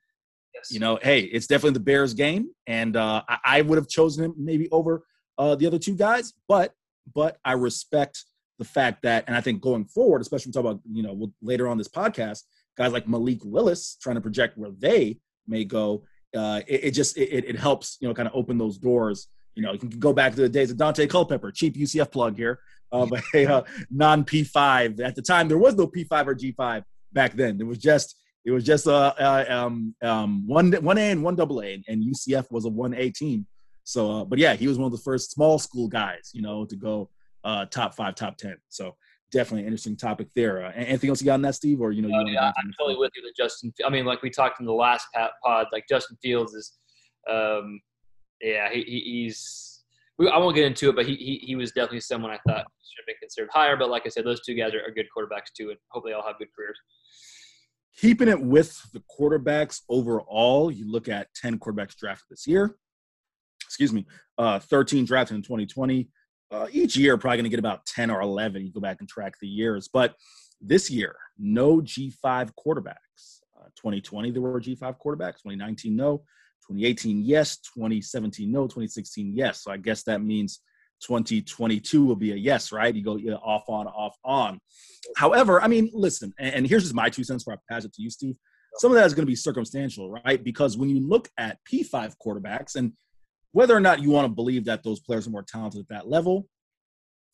yes. 0.56 0.71
you 0.71 0.80
know 0.80 0.97
hey 1.03 1.21
it's 1.21 1.45
definitely 1.45 1.74
the 1.74 1.80
bears 1.80 2.15
game 2.15 2.50
and 2.65 2.97
uh, 2.97 3.21
I, 3.30 3.38
I, 3.45 3.62
would 3.62 3.77
have 3.77 3.88
chosen 3.88 4.25
him 4.25 4.33
maybe 4.36 4.68
over 4.71 5.03
uh, 5.38 5.53
the 5.56 5.68
other 5.68 5.80
two 5.80 5.95
guys 5.95 6.33
but 6.47 6.74
but 7.13 7.38
i 7.45 7.53
respect 7.53 8.25
the 8.57 8.65
fact 8.65 9.03
that 9.03 9.25
and 9.27 9.38
i 9.38 9.41
think 9.41 9.62
going 9.62 9.86
forward 9.86 10.21
especially 10.21 10.50
we 10.50 10.53
talk 10.53 10.65
about 10.65 10.81
you 10.91 11.03
know 11.03 11.31
later 11.44 11.68
on 11.68 11.77
this 11.77 11.88
podcast 11.88 12.45
guys 12.75 12.91
like 12.91 13.07
malik 13.07 13.39
willis 13.44 13.95
trying 14.01 14.15
to 14.15 14.21
project 14.21 14.57
where 14.57 14.71
they 14.80 15.19
may 15.47 15.63
go 15.63 16.03
uh, 16.35 16.61
it, 16.67 16.85
it, 16.85 16.91
just 16.91 17.17
it, 17.17 17.45
it 17.45 17.57
helps 17.57 17.97
you 17.99 18.07
know 18.07 18.13
kind 18.13 18.27
of 18.27 18.35
open 18.35 18.57
those 18.57 18.77
doors. 18.77 19.27
You 19.55 19.63
know, 19.63 19.73
you 19.73 19.79
can 19.79 19.89
go 19.89 20.13
back 20.13 20.35
to 20.35 20.41
the 20.41 20.49
days 20.49 20.71
of 20.71 20.77
Dante 20.77 21.07
Culpepper, 21.07 21.51
cheap 21.51 21.75
UCF 21.75 22.11
plug 22.11 22.37
here, 22.37 22.59
uh, 22.91 23.05
but 23.05 23.23
a 23.33 23.45
uh, 23.53 23.63
non 23.89 24.23
P5 24.23 24.99
at 25.01 25.15
the 25.15 25.21
time 25.21 25.47
there 25.47 25.57
was 25.57 25.75
no 25.75 25.87
P5 25.87 26.27
or 26.27 26.35
G5 26.35 26.83
back 27.11 27.33
then. 27.33 27.59
It 27.59 27.65
was 27.65 27.77
just 27.77 28.15
it 28.45 28.51
was 28.51 28.63
just 28.63 28.87
a, 28.87 28.93
uh, 28.93 29.45
uh, 29.49 29.53
um, 29.53 29.95
um, 30.01 30.47
one 30.47 30.71
one 30.73 30.97
A 30.97 31.11
and 31.11 31.23
one 31.23 31.35
double 31.35 31.61
A, 31.61 31.83
and 31.87 32.03
UCF 32.03 32.49
was 32.51 32.65
a 32.65 32.69
one 32.69 32.93
A 32.93 33.09
team. 33.09 33.45
So, 33.83 34.11
uh, 34.11 34.25
but 34.25 34.39
yeah, 34.39 34.53
he 34.53 34.67
was 34.67 34.77
one 34.77 34.85
of 34.85 34.91
the 34.91 35.03
first 35.03 35.31
small 35.31 35.59
school 35.59 35.87
guys, 35.87 36.31
you 36.33 36.41
know, 36.41 36.65
to 36.65 36.75
go 36.75 37.09
uh, 37.43 37.65
top 37.65 37.95
five, 37.95 38.15
top 38.15 38.37
ten. 38.37 38.57
So 38.69 38.95
definitely 39.31 39.61
an 39.61 39.67
interesting 39.67 39.95
topic 39.95 40.27
there. 40.35 40.65
Uh, 40.65 40.71
anything 40.75 41.09
else 41.09 41.21
you 41.21 41.25
got 41.25 41.35
on 41.35 41.41
that, 41.43 41.55
Steve? 41.55 41.81
Or 41.81 41.91
you 41.91 42.01
know, 42.01 42.07
you 42.07 42.33
yeah, 42.33 42.51
I'm 42.57 42.73
totally 42.77 42.97
with 42.97 43.11
you. 43.15 43.21
That 43.23 43.35
Justin. 43.35 43.73
I 43.85 43.89
mean, 43.89 44.05
like 44.05 44.21
we 44.21 44.29
talked 44.29 44.59
in 44.59 44.65
the 44.65 44.73
last 44.73 45.07
pod, 45.43 45.67
like 45.71 45.85
Justin 45.89 46.17
Fields 46.21 46.53
is, 46.53 46.73
um, 47.29 47.79
yeah, 48.41 48.69
he, 48.71 48.83
he's. 48.83 49.83
I 50.19 50.37
won't 50.37 50.55
get 50.55 50.65
into 50.65 50.89
it, 50.89 50.95
but 50.95 51.05
he, 51.05 51.15
he 51.15 51.37
he 51.45 51.55
was 51.55 51.71
definitely 51.71 52.01
someone 52.01 52.31
I 52.31 52.39
thought 52.45 52.65
should 52.83 53.01
have 53.01 53.07
been 53.07 53.15
considered 53.21 53.49
higher. 53.53 53.77
But 53.77 53.89
like 53.89 54.03
I 54.05 54.09
said, 54.09 54.25
those 54.25 54.41
two 54.45 54.53
guys 54.53 54.73
are, 54.73 54.81
are 54.81 54.91
good 54.91 55.07
quarterbacks 55.15 55.53
too, 55.55 55.69
and 55.69 55.77
hopefully 55.89 56.13
all 56.13 56.25
have 56.25 56.38
good 56.38 56.50
careers. 56.55 56.77
Keeping 57.95 58.27
it 58.27 58.39
with 58.39 58.81
the 58.93 59.01
quarterbacks 59.19 59.81
overall, 59.89 60.71
you 60.71 60.89
look 60.89 61.09
at 61.09 61.27
10 61.36 61.59
quarterbacks 61.59 61.98
drafted 61.98 62.27
this 62.29 62.48
year. 62.48 62.77
Excuse 63.65 63.91
me, 63.91 64.05
uh, 64.38 64.59
13 64.59 65.03
drafted 65.03 65.36
in 65.36 65.41
2020 65.41 66.09
uh, 66.51 66.68
each 66.72 66.96
year 66.96 67.18
probably 67.18 67.38
going 67.38 67.44
to 67.44 67.50
get 67.50 67.60
about 67.60 67.86
10 67.86 68.10
or 68.10 68.22
11 68.22 68.65
you 68.65 68.72
go 68.72 68.79
back 68.79 68.98
and 69.00 69.10
track 69.10 69.34
the 69.41 69.48
years 69.48 69.88
but 69.91 70.15
this 70.62 70.89
year 70.89 71.15
no 71.38 71.77
g5 71.77 72.51
quarterbacks. 72.53 73.41
Uh, 73.60 73.68
2020 73.75 74.32
there 74.32 74.41
were 74.41 74.60
g5 74.60 74.96
quarterbacks 75.03 75.41
2019 75.44 75.96
no. 75.96 76.18
2018 76.68 77.22
yes. 77.22 77.58
2017 77.58 78.51
no. 78.51 78.63
2016 78.63 79.34
yes. 79.36 79.63
So 79.63 79.72
i 79.72 79.77
guess 79.77 80.03
that 80.03 80.22
means 80.22 80.60
2022 81.01 82.03
will 82.03 82.15
be 82.15 82.34
a 82.34 82.36
yes 82.36 82.72
right? 82.72 82.94
You 82.94 83.03
go 83.03 83.18
off 83.41 83.63
on 83.70 83.88
off 83.88 84.18
on. 84.25 84.60
However 85.15 85.62
i 85.62 85.68
mean 85.68 85.89
listen 85.94 86.34
and, 86.39 86.56
and 86.56 86.68
here's 86.68 86.84
just 86.84 86.96
my 86.96 87.10
two 87.10 87.24
cents 87.24 87.44
before 87.44 87.53
i 87.56 87.74
pass 87.74 87.86
it 87.86 87.94
to 87.94 88.01
you 88.01 88.10
steve. 88.10 88.36
Some 88.75 88.91
of 88.91 88.96
that 88.96 89.06
is 89.06 89.13
going 89.13 89.24
to 89.24 89.32
be 89.32 89.36
circumstantial 89.36 90.12
right? 90.12 90.44
Because 90.44 90.77
when 90.77 90.89
you 90.89 91.00
look 91.00 91.29
at 91.38 91.58
p5 91.72 92.15
quarterbacks 92.24 92.75
and 92.75 92.94
whether 93.51 93.75
or 93.75 93.79
not 93.79 94.01
you 94.01 94.10
want 94.10 94.25
to 94.25 94.34
believe 94.34 94.65
that 94.65 94.84
those 94.84 95.00
players 95.00 95.27
are 95.27 95.32
more 95.32 95.44
talented 95.44 95.82
at 95.82 95.89
that 95.89 96.10
level, 96.10 96.48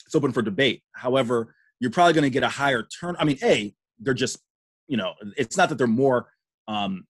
it's 0.05 0.15
open 0.15 0.31
for 0.31 0.41
debate. 0.41 0.83
However, 0.93 1.55
you're 1.79 1.91
probably 1.91 2.13
going 2.13 2.23
to 2.23 2.29
get 2.29 2.43
a 2.43 2.49
higher 2.49 2.83
turn. 2.83 3.15
I 3.19 3.25
mean, 3.25 3.37
A, 3.43 3.73
they're 3.99 4.13
just, 4.13 4.39
you 4.87 4.97
know, 4.97 5.13
it's 5.37 5.57
not 5.57 5.69
that 5.69 5.77
they're 5.77 5.87
more 5.87 6.29
um, 6.67 7.05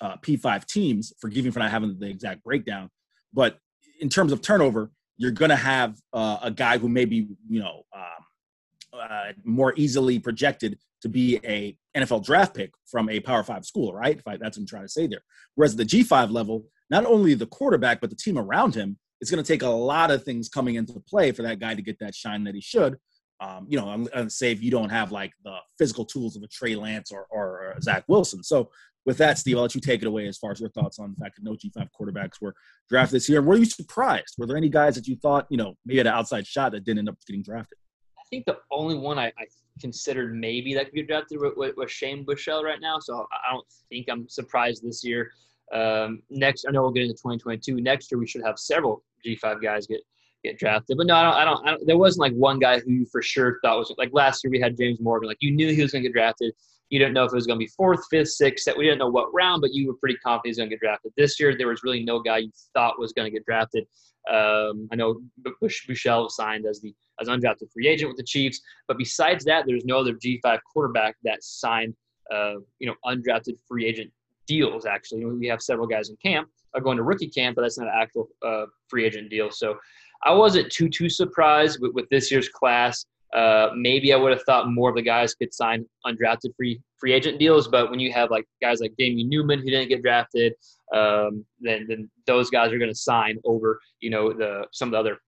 uh, 0.00 0.16
P5 0.16 0.66
teams, 0.66 1.12
Forgive 1.20 1.44
me 1.44 1.50
for 1.50 1.58
not 1.58 1.70
having 1.70 1.98
the 1.98 2.08
exact 2.08 2.42
breakdown, 2.42 2.90
but 3.32 3.58
in 4.00 4.08
terms 4.08 4.32
of 4.32 4.40
turnover, 4.40 4.90
you're 5.16 5.30
going 5.30 5.50
to 5.50 5.56
have 5.56 5.96
uh, 6.12 6.38
a 6.42 6.50
guy 6.50 6.78
who 6.78 6.88
may 6.88 7.04
be, 7.04 7.28
you 7.48 7.60
know, 7.60 7.82
um, 7.94 9.00
uh, 9.00 9.32
more 9.44 9.74
easily 9.76 10.18
projected 10.18 10.78
to 11.02 11.08
be 11.08 11.38
a 11.44 11.76
NFL 11.96 12.24
draft 12.24 12.54
pick 12.54 12.72
from 12.90 13.08
a 13.08 13.20
Power 13.20 13.42
Five 13.42 13.64
school, 13.64 13.92
right? 13.92 14.18
If 14.18 14.26
I, 14.26 14.36
that's 14.36 14.56
what 14.56 14.62
I'm 14.62 14.66
trying 14.66 14.84
to 14.84 14.88
say 14.88 15.06
there. 15.06 15.22
Whereas 15.54 15.76
the 15.76 15.84
G5 15.84 16.30
level, 16.30 16.64
not 16.90 17.06
only 17.06 17.34
the 17.34 17.46
quarterback, 17.46 18.00
but 18.00 18.10
the 18.10 18.16
team 18.16 18.36
around 18.36 18.74
him, 18.74 18.98
it's 19.20 19.30
going 19.30 19.42
to 19.42 19.46
take 19.46 19.62
a 19.62 19.68
lot 19.68 20.10
of 20.10 20.24
things 20.24 20.48
coming 20.48 20.74
into 20.74 20.98
play 21.00 21.32
for 21.32 21.42
that 21.42 21.60
guy 21.60 21.74
to 21.74 21.82
get 21.82 21.98
that 22.00 22.14
shine 22.14 22.44
that 22.44 22.54
he 22.54 22.60
should. 22.60 22.96
Um, 23.40 23.66
you 23.68 23.78
know, 23.78 23.88
I'm 23.88 24.28
say 24.28 24.52
if 24.52 24.62
you 24.62 24.70
don't 24.70 24.90
have 24.90 25.12
like 25.12 25.32
the 25.44 25.56
physical 25.78 26.04
tools 26.04 26.36
of 26.36 26.42
a 26.42 26.46
Trey 26.46 26.74
Lance 26.74 27.10
or, 27.10 27.26
or, 27.30 27.74
or 27.74 27.80
Zach 27.80 28.04
Wilson. 28.06 28.42
So 28.42 28.70
with 29.06 29.16
that, 29.18 29.38
Steve, 29.38 29.56
I'll 29.56 29.62
let 29.62 29.74
you 29.74 29.80
take 29.80 30.02
it 30.02 30.06
away 30.06 30.26
as 30.26 30.36
far 30.36 30.50
as 30.50 30.60
your 30.60 30.68
thoughts 30.70 30.98
on 30.98 31.14
the 31.14 31.24
fact 31.24 31.36
that 31.36 31.42
no 31.42 31.52
G5 31.52 31.88
quarterbacks 31.98 32.40
were 32.40 32.54
drafted 32.90 33.16
this 33.16 33.28
year. 33.30 33.40
Were 33.40 33.56
you 33.56 33.64
surprised? 33.64 34.34
Were 34.36 34.46
there 34.46 34.58
any 34.58 34.68
guys 34.68 34.94
that 34.96 35.06
you 35.06 35.16
thought, 35.16 35.46
you 35.48 35.56
know, 35.56 35.74
maybe 35.86 35.98
had 35.98 36.06
an 36.06 36.12
outside 36.12 36.46
shot 36.46 36.72
that 36.72 36.84
didn't 36.84 36.98
end 36.98 37.08
up 37.08 37.16
getting 37.26 37.42
drafted? 37.42 37.78
I 38.18 38.22
think 38.30 38.44
the 38.44 38.58
only 38.70 38.96
one 38.96 39.18
I, 39.18 39.26
I 39.38 39.46
considered 39.80 40.36
maybe 40.36 40.74
that 40.74 40.86
could 40.86 40.94
get 40.94 41.08
drafted 41.08 41.40
was, 41.40 41.72
was 41.76 41.90
Shane 41.90 42.26
Buechele 42.26 42.62
right 42.62 42.80
now. 42.80 42.98
So 43.00 43.26
I 43.32 43.52
don't 43.52 43.66
think 43.88 44.08
I'm 44.10 44.28
surprised 44.28 44.84
this 44.84 45.02
year. 45.02 45.30
Um, 45.72 46.22
next, 46.30 46.64
I 46.68 46.72
know 46.72 46.82
we'll 46.82 46.90
get 46.90 47.02
into 47.02 47.14
2022. 47.14 47.80
Next 47.80 48.10
year, 48.10 48.18
we 48.18 48.26
should 48.26 48.42
have 48.44 48.58
several 48.58 49.02
G5 49.24 49.62
guys 49.62 49.86
get 49.86 50.00
get 50.42 50.58
drafted. 50.58 50.96
But 50.96 51.06
no, 51.06 51.14
I 51.14 51.22
don't, 51.22 51.34
I 51.34 51.44
don't, 51.44 51.68
I 51.68 51.70
don't. 51.72 51.86
There 51.86 51.98
wasn't 51.98 52.20
like 52.20 52.32
one 52.34 52.58
guy 52.58 52.80
who 52.80 52.90
you 52.90 53.06
for 53.06 53.22
sure 53.22 53.58
thought 53.62 53.78
was 53.78 53.92
like 53.98 54.10
last 54.12 54.42
year 54.42 54.50
we 54.50 54.60
had 54.60 54.76
James 54.76 55.00
Morgan. 55.00 55.28
Like 55.28 55.38
you 55.40 55.50
knew 55.50 55.72
he 55.72 55.82
was 55.82 55.92
going 55.92 56.02
to 56.02 56.08
get 56.08 56.14
drafted. 56.14 56.54
You 56.88 56.98
didn't 56.98 57.14
know 57.14 57.24
if 57.24 57.32
it 57.32 57.36
was 57.36 57.46
going 57.46 57.58
to 57.58 57.64
be 57.64 57.70
fourth, 57.76 58.00
fifth, 58.10 58.30
sixth. 58.30 58.64
That 58.64 58.76
We 58.76 58.84
didn't 58.84 58.98
know 58.98 59.08
what 59.08 59.32
round, 59.32 59.60
but 59.60 59.72
you 59.72 59.86
were 59.86 59.94
pretty 59.94 60.16
confident 60.16 60.46
he 60.46 60.50
was 60.50 60.56
going 60.58 60.70
to 60.70 60.74
get 60.74 60.80
drafted. 60.80 61.12
This 61.16 61.38
year, 61.38 61.56
there 61.56 61.68
was 61.68 61.84
really 61.84 62.02
no 62.02 62.20
guy 62.20 62.38
you 62.38 62.50
thought 62.74 62.98
was 62.98 63.12
going 63.12 63.26
to 63.26 63.30
get 63.30 63.46
drafted. 63.46 63.86
Um, 64.30 64.88
I 64.92 64.96
know 64.96 65.20
Bush 65.60 65.86
Buechele 65.88 66.30
signed 66.30 66.66
as 66.66 66.80
the 66.80 66.94
as 67.20 67.28
undrafted 67.28 67.70
free 67.72 67.86
agent 67.86 68.08
with 68.08 68.16
the 68.16 68.24
Chiefs, 68.24 68.60
but 68.88 68.98
besides 68.98 69.44
that, 69.44 69.66
there's 69.66 69.84
no 69.84 69.98
other 69.98 70.14
G5 70.14 70.58
quarterback 70.72 71.16
that 71.22 71.44
signed, 71.44 71.94
uh, 72.32 72.54
you 72.78 72.86
know, 72.86 72.94
undrafted 73.06 73.56
free 73.68 73.86
agent 73.86 74.10
deals. 74.50 74.84
Actually, 74.84 75.24
we 75.24 75.46
have 75.46 75.62
several 75.62 75.86
guys 75.86 76.10
in 76.10 76.16
camp 76.16 76.48
are 76.74 76.80
going 76.80 76.96
to 76.96 77.02
rookie 77.04 77.28
camp, 77.28 77.56
but 77.56 77.62
that's 77.62 77.78
not 77.78 77.88
an 77.88 77.94
actual 77.94 78.28
uh, 78.44 78.66
free 78.88 79.04
agent 79.04 79.30
deal. 79.30 79.50
So 79.50 79.76
I 80.24 80.32
wasn't 80.32 80.70
too 80.70 80.88
too 80.88 81.08
surprised 81.08 81.78
with, 81.80 81.92
with 81.94 82.08
this 82.10 82.30
year's 82.30 82.48
class. 82.48 83.06
Uh, 83.34 83.68
maybe 83.76 84.12
I 84.12 84.16
would 84.16 84.32
have 84.32 84.42
thought 84.42 84.68
more 84.68 84.90
of 84.90 84.96
the 84.96 85.02
guys 85.02 85.34
could 85.34 85.54
sign 85.54 85.86
undrafted 86.04 86.50
free 86.56 86.80
free 86.98 87.12
agent 87.12 87.38
deals, 87.38 87.68
but 87.68 87.90
when 87.90 88.00
you 88.00 88.12
have 88.12 88.30
like 88.30 88.46
guys 88.60 88.80
like 88.80 88.92
Damien 88.98 89.28
Newman 89.28 89.60
who 89.60 89.70
didn't 89.70 89.88
get 89.88 90.02
drafted, 90.02 90.52
um, 90.94 91.44
then 91.60 91.86
then 91.88 92.10
those 92.26 92.50
guys 92.50 92.72
are 92.72 92.78
going 92.78 92.90
to 92.90 93.02
sign 93.10 93.38
over 93.44 93.80
you 94.00 94.10
know 94.10 94.32
the 94.32 94.66
some 94.72 94.88
of 94.88 94.92
the 94.92 94.98
other 94.98 95.18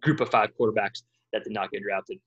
group 0.00 0.20
of 0.20 0.30
five 0.30 0.50
quarterbacks 0.58 1.02
that 1.32 1.44
did 1.44 1.52
not 1.52 1.70
get 1.70 1.82
drafted. 1.82 2.18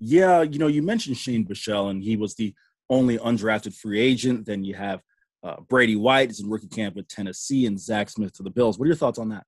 Yeah, 0.00 0.42
you 0.42 0.58
know, 0.58 0.66
you 0.66 0.82
mentioned 0.82 1.18
Shane 1.18 1.44
Buechele, 1.46 1.90
and 1.90 2.02
he 2.02 2.16
was 2.16 2.34
the 2.34 2.54
only 2.88 3.18
undrafted 3.18 3.74
free 3.74 4.00
agent. 4.00 4.46
Then 4.46 4.64
you 4.64 4.74
have 4.74 5.02
uh, 5.42 5.56
Brady 5.68 5.96
White 5.96 6.30
is 6.30 6.40
in 6.40 6.50
rookie 6.50 6.68
camp 6.68 6.96
with 6.96 7.08
Tennessee, 7.08 7.66
and 7.66 7.78
Zach 7.78 8.10
Smith 8.10 8.32
to 8.34 8.42
the 8.42 8.50
Bills. 8.50 8.78
What 8.78 8.84
are 8.84 8.88
your 8.88 8.96
thoughts 8.96 9.18
on 9.18 9.28
that? 9.30 9.44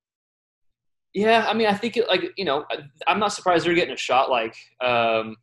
Yeah, 1.14 1.46
I 1.46 1.52
mean, 1.52 1.66
I 1.66 1.74
think 1.74 1.96
it, 1.96 2.08
like 2.08 2.32
you 2.36 2.44
know, 2.44 2.64
I'm 3.06 3.18
not 3.18 3.32
surprised 3.32 3.66
they're 3.66 3.74
getting 3.74 3.94
a 3.94 3.98
shot 3.98 4.30
like 4.30 4.56
um, 4.82 5.36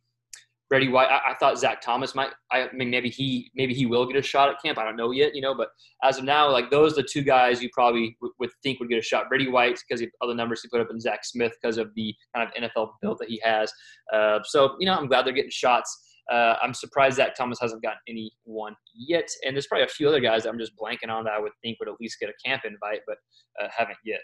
Brady 0.68 0.88
White. 0.88 1.08
I, 1.08 1.30
I, 1.30 1.34
thought 1.34 1.58
Zach 1.58 1.80
Thomas 1.80 2.14
might. 2.16 2.30
I 2.50 2.68
mean, 2.72 2.90
maybe 2.90 3.08
he 3.08 3.52
maybe 3.54 3.74
he 3.74 3.86
will 3.86 4.04
get 4.06 4.16
a 4.16 4.22
shot 4.22 4.48
at 4.48 4.60
camp. 4.60 4.78
I 4.78 4.84
don't 4.84 4.96
know 4.96 5.12
yet, 5.12 5.34
you 5.34 5.40
know. 5.40 5.54
But 5.54 5.68
as 6.02 6.18
of 6.18 6.24
now, 6.24 6.50
like 6.50 6.70
those 6.70 6.92
are 6.92 7.02
the 7.02 7.08
two 7.08 7.22
guys 7.22 7.62
you 7.62 7.68
probably 7.72 8.16
w- 8.20 8.34
would 8.40 8.50
think 8.64 8.80
would 8.80 8.88
get 8.88 8.98
a 8.98 9.02
shot. 9.02 9.28
Brady 9.28 9.48
White 9.48 9.78
because 9.88 10.00
of 10.00 10.08
other 10.20 10.34
numbers 10.34 10.62
he 10.62 10.68
put 10.68 10.80
up, 10.80 10.90
and 10.90 11.00
Zach 11.00 11.24
Smith 11.24 11.52
because 11.62 11.76
of 11.76 11.94
the 11.94 12.12
kind 12.34 12.48
of 12.48 12.62
NFL 12.62 12.92
build 13.00 13.18
that 13.20 13.28
he 13.28 13.40
has. 13.44 13.72
Uh, 14.12 14.40
so 14.44 14.74
you 14.80 14.86
know, 14.86 14.94
I'm 14.94 15.06
glad 15.06 15.24
they're 15.24 15.32
getting 15.32 15.50
shots. 15.50 16.09
Uh, 16.30 16.54
I'm 16.62 16.74
surprised 16.74 17.16
that 17.16 17.36
Thomas 17.36 17.58
hasn't 17.60 17.82
gotten 17.82 17.98
any 18.08 18.30
one 18.44 18.74
yet, 18.94 19.28
and 19.44 19.56
there's 19.56 19.66
probably 19.66 19.84
a 19.84 19.88
few 19.88 20.08
other 20.08 20.20
guys 20.20 20.44
that 20.44 20.50
I'm 20.50 20.58
just 20.58 20.72
blanking 20.80 21.10
on 21.10 21.24
that 21.24 21.32
I 21.32 21.40
would 21.40 21.52
think 21.62 21.78
would 21.80 21.88
at 21.88 21.96
least 22.00 22.18
get 22.20 22.30
a 22.30 22.48
camp 22.48 22.62
invite, 22.64 23.00
but 23.06 23.16
uh, 23.62 23.68
haven't 23.76 23.98
yet. 24.04 24.20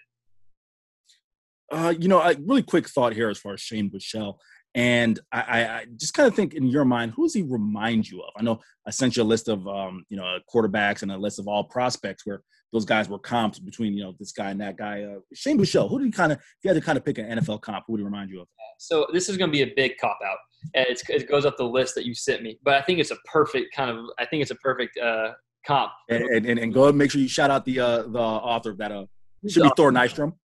Uh, 1.72 1.92
you 1.98 2.08
know, 2.08 2.20
a 2.20 2.36
really 2.46 2.62
quick 2.62 2.88
thought 2.88 3.12
here 3.12 3.28
as 3.28 3.38
far 3.38 3.54
as 3.54 3.60
Shane 3.60 3.90
Buechele. 3.90 4.36
And 4.76 5.18
I, 5.32 5.64
I, 5.64 5.86
just 5.96 6.12
kind 6.12 6.28
of 6.28 6.34
think 6.34 6.52
in 6.52 6.66
your 6.66 6.84
mind, 6.84 7.12
who 7.16 7.25
does 7.25 7.32
he 7.32 7.40
remind 7.40 8.10
you 8.10 8.20
of? 8.20 8.28
I 8.36 8.42
know 8.42 8.60
I 8.86 8.90
sent 8.90 9.16
you 9.16 9.22
a 9.22 9.25
list 9.25 9.48
of 9.48 9.66
um, 9.66 10.04
you 10.10 10.18
know 10.18 10.38
quarterbacks 10.54 11.00
and 11.00 11.10
a 11.10 11.16
list 11.16 11.38
of 11.38 11.48
all 11.48 11.64
prospects 11.64 12.26
where 12.26 12.42
those 12.75 12.84
guys 12.84 13.08
were 13.08 13.18
comps 13.18 13.58
between 13.58 13.94
you 13.94 14.04
know 14.04 14.14
this 14.18 14.32
guy 14.32 14.50
and 14.50 14.60
that 14.60 14.76
guy. 14.76 15.02
Uh, 15.02 15.20
Shane 15.32 15.58
Buechele, 15.58 15.88
who 15.88 15.98
did 15.98 16.04
he 16.04 16.10
kind 16.10 16.30
of? 16.30 16.38
If 16.38 16.44
you 16.62 16.68
had 16.68 16.75
to 16.75 16.84
kind 16.84 16.98
of 16.98 17.06
pick 17.06 17.16
an 17.16 17.38
NFL 17.38 17.62
comp, 17.62 17.84
who 17.86 17.94
would 17.94 18.00
he 18.00 18.04
remind 18.04 18.30
you 18.30 18.42
of? 18.42 18.48
So 18.78 19.06
this 19.14 19.30
is 19.30 19.38
going 19.38 19.50
to 19.50 19.52
be 19.52 19.62
a 19.62 19.72
big 19.75 19.96
cop 19.98 20.18
out, 20.22 20.36
and 20.75 20.87
it 20.88 21.28
goes 21.28 21.44
up 21.44 21.56
the 21.56 21.64
list 21.64 21.94
that 21.94 22.06
you 22.06 22.14
sent 22.14 22.42
me. 22.42 22.58
But 22.62 22.75
I 22.75 22.82
think 22.82 22.99
it's 22.99 23.11
a 23.11 23.16
perfect 23.25 23.75
kind 23.75 23.90
of. 23.90 24.04
I 24.18 24.26
think 24.26 24.42
it's 24.42 24.50
a 24.50 24.56
perfect 24.56 24.99
uh, 24.99 25.32
comp. 25.66 25.92
And, 26.08 26.46
and, 26.46 26.58
and, 26.58 26.73
go 26.73 26.82
ahead 26.82 26.90
and 26.90 26.99
make 26.99 27.11
sure 27.11 27.20
you 27.20 27.28
shout 27.28 27.50
out 27.50 27.64
the 27.64 27.80
uh, 27.80 28.02
the 28.02 28.18
author 28.18 28.70
of 28.70 28.78
that. 28.78 28.92
Uh, 28.92 29.06
should 29.49 29.62
be 29.62 29.70
Thor 29.76 29.92
Nystrom. 29.92 30.35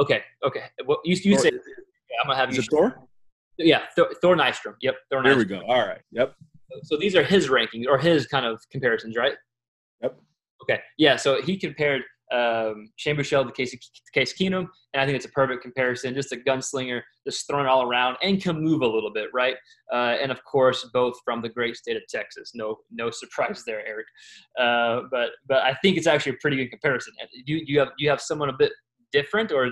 Okay, 0.00 0.22
okay. 0.44 0.64
Well, 0.86 0.98
you, 1.04 1.16
you 1.22 1.38
say 1.38 1.50
yeah, 1.52 2.16
I'm 2.22 2.26
gonna 2.26 2.38
have 2.38 2.50
Is 2.50 2.56
you. 2.56 2.62
It 2.62 2.70
Thor? 2.70 3.08
Yeah, 3.58 3.82
Thor, 3.96 4.10
Thor 4.20 4.36
Nystrom. 4.36 4.74
Yep, 4.80 4.94
Thor. 5.10 5.22
There 5.22 5.36
we 5.36 5.44
go. 5.44 5.60
All 5.68 5.86
right. 5.86 6.00
Yep. 6.12 6.34
So 6.84 6.96
these 6.96 7.14
are 7.14 7.22
his 7.22 7.48
rankings 7.48 7.84
or 7.88 7.98
his 7.98 8.26
kind 8.26 8.46
of 8.46 8.60
comparisons, 8.70 9.16
right? 9.16 9.34
Yep. 10.02 10.16
Okay. 10.62 10.80
Yeah. 10.98 11.16
So 11.16 11.42
he 11.42 11.56
compared 11.56 12.02
um, 12.32 12.90
Shane 12.96 13.16
Buechele 13.16 13.46
to 13.46 13.52
Case, 13.52 13.76
Case 14.14 14.32
Keenum, 14.32 14.66
and 14.92 15.00
I 15.00 15.04
think 15.04 15.16
it's 15.16 15.26
a 15.26 15.30
perfect 15.30 15.62
comparison. 15.62 16.14
Just 16.14 16.32
a 16.32 16.36
gunslinger, 16.36 17.02
just 17.26 17.46
throwing 17.46 17.66
all 17.66 17.82
around 17.82 18.16
and 18.22 18.42
can 18.42 18.60
move 18.60 18.82
a 18.82 18.86
little 18.86 19.12
bit, 19.12 19.28
right? 19.34 19.56
Uh, 19.92 20.16
and 20.20 20.32
of 20.32 20.42
course, 20.44 20.88
both 20.92 21.14
from 21.24 21.42
the 21.42 21.48
great 21.48 21.76
state 21.76 21.96
of 21.96 22.02
Texas. 22.08 22.52
No, 22.54 22.78
no 22.90 23.10
surprise 23.10 23.62
there, 23.66 23.86
Eric. 23.86 24.06
Uh, 24.58 25.08
but 25.10 25.30
but 25.46 25.58
I 25.62 25.74
think 25.82 25.96
it's 25.96 26.06
actually 26.06 26.32
a 26.32 26.38
pretty 26.40 26.56
good 26.56 26.70
comparison. 26.70 27.12
Do 27.46 27.52
you, 27.52 27.62
you 27.66 27.78
have 27.80 27.90
you 27.98 28.08
have 28.08 28.20
someone 28.20 28.48
a 28.48 28.54
bit 28.58 28.72
different 29.12 29.52
or 29.52 29.70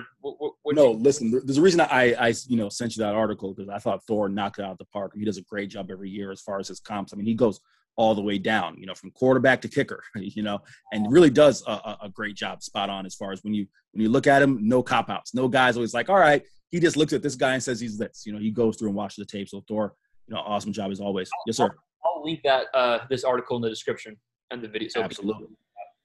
no 0.67 0.91
listen 0.91 1.31
there's 1.31 1.57
a 1.57 1.61
reason 1.61 1.81
i 1.81 2.13
i 2.19 2.33
you 2.47 2.55
know 2.55 2.69
sent 2.69 2.95
you 2.95 3.01
that 3.01 3.15
article 3.15 3.53
because 3.55 3.67
i 3.69 3.79
thought 3.79 4.03
thor 4.05 4.29
knocked 4.29 4.59
it 4.59 4.61
out 4.63 4.73
of 4.73 4.77
the 4.77 4.85
park 4.85 5.11
he 5.15 5.25
does 5.25 5.37
a 5.37 5.41
great 5.41 5.67
job 5.67 5.89
every 5.89 6.11
year 6.11 6.31
as 6.31 6.39
far 6.39 6.59
as 6.59 6.67
his 6.67 6.79
comps 6.79 7.11
i 7.11 7.17
mean 7.17 7.25
he 7.25 7.33
goes 7.33 7.59
all 7.97 8.15
the 8.15 8.21
way 8.21 8.37
down 8.37 8.75
you 8.77 8.85
know 8.85 8.93
from 8.93 9.11
quarterback 9.11 9.61
to 9.61 9.67
kicker 9.67 10.01
you 10.15 10.43
know 10.43 10.59
and 10.91 11.11
really 11.11 11.29
does 11.29 11.63
a, 11.67 11.97
a 12.03 12.09
great 12.13 12.35
job 12.35 12.63
spot 12.63 12.89
on 12.89 13.05
as 13.05 13.15
far 13.15 13.31
as 13.31 13.43
when 13.43 13.53
you 13.53 13.65
when 13.91 14.01
you 14.01 14.09
look 14.09 14.27
at 14.27 14.41
him 14.41 14.57
no 14.61 14.81
cop 14.81 15.09
outs 15.09 15.33
no 15.33 15.47
guys 15.47 15.75
always 15.75 15.93
like 15.93 16.09
all 16.09 16.19
right 16.19 16.43
he 16.69 16.79
just 16.79 16.95
looks 16.95 17.13
at 17.13 17.21
this 17.21 17.35
guy 17.35 17.53
and 17.53 17.63
says 17.63 17.79
he's 17.79 17.97
this 17.97 18.23
you 18.25 18.33
know 18.33 18.39
he 18.39 18.51
goes 18.51 18.77
through 18.77 18.87
and 18.87 18.95
watches 18.95 19.17
the 19.17 19.25
tape 19.25 19.47
so 19.49 19.63
thor 19.67 19.93
you 20.27 20.33
know 20.33 20.41
awesome 20.41 20.71
job 20.71 20.91
as 20.91 20.99
always 20.99 21.29
yes 21.45 21.57
sir 21.57 21.69
i'll, 22.05 22.23
link 22.23 22.39
that 22.43 22.67
uh 22.73 22.99
this 23.09 23.23
article 23.23 23.55
in 23.55 23.61
the 23.61 23.69
description 23.69 24.15
and 24.51 24.61
the 24.61 24.67
video 24.67 24.87
so 24.87 25.01
absolutely 25.01 25.47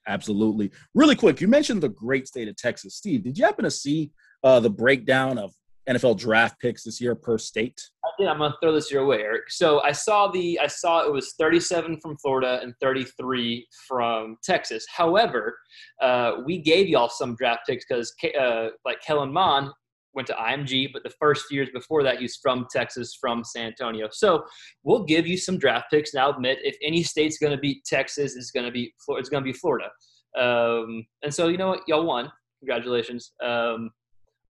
Absolutely. 0.09 0.71
Really 0.95 1.16
quick, 1.16 1.40
you 1.40 1.49
mentioned 1.49 1.83
the 1.83 1.88
great 1.88 2.28
state 2.28 2.49
of 2.49 2.57
Texas. 2.57 2.95
Steve, 2.95 3.25
did 3.25 3.37
you 3.37 3.45
happen 3.45 3.64
to 3.64 3.71
see 3.71 4.12
uh, 4.45 4.61
the 4.61 4.71
breakdown 4.71 5.38
of 5.38 5.52
NFL 5.88 6.19
draft 6.19 6.61
picks 6.61 6.85
this 6.85 7.00
year 7.00 7.14
per 7.14 7.38
state? 7.38 7.81
I 8.05 8.09
did. 8.19 8.28
I'm 8.28 8.38
gonna 8.38 8.55
throw 8.62 8.73
this 8.73 8.90
your 8.90 9.07
way, 9.07 9.21
Eric. 9.21 9.50
So 9.50 9.83
I 9.83 9.93
saw 9.93 10.28
the 10.28 10.59
I 10.61 10.66
saw 10.66 11.05
it 11.05 11.12
was 11.12 11.35
37 11.38 12.00
from 12.00 12.16
Florida 12.19 12.61
and 12.62 12.75
33 12.81 13.66
from 13.87 14.37
Texas. 14.43 14.87
However, 14.95 15.59
uh, 16.00 16.37
we 16.45 16.59
gave 16.59 16.88
y'all 16.88 17.09
some 17.09 17.37
draft 17.37 17.62
picks 17.69 17.85
because 17.88 18.12
uh, 18.38 18.69
like 18.85 19.00
Kellen 19.00 19.33
Mond 19.33 19.71
went 20.16 20.26
to 20.26 20.35
IMG, 20.35 20.93
but 20.93 21.02
the 21.05 21.12
first 21.21 21.52
years 21.52 21.69
before 21.73 22.02
that, 22.02 22.19
he's 22.19 22.37
from 22.37 22.66
Texas, 22.71 23.16
from 23.21 23.45
San 23.45 23.66
Antonio. 23.66 24.09
So 24.11 24.45
we'll 24.83 25.05
give 25.05 25.26
you 25.26 25.37
some 25.37 25.59
draft 25.59 25.90
picks. 25.90 26.14
Now, 26.14 26.31
admit 26.31 26.59
if 26.62 26.76
any 26.83 27.02
state's 27.02 27.38
going 27.38 27.52
to 27.52 27.59
beat 27.59 27.85
Texas, 27.85 28.35
it's 28.35 28.50
going 28.50 28.66
to 28.66 28.73
be 28.73 28.93
it's 29.11 29.28
going 29.28 29.45
to 29.45 29.52
be 29.52 29.52
Florida. 29.52 29.90
Um, 30.37 31.07
and 31.23 31.33
so 31.33 31.49
you 31.49 31.59
know 31.59 31.69
what, 31.69 31.83
y'all 31.87 32.05
won. 32.05 32.33
Congratulations. 32.61 33.33
Um, 33.45 33.90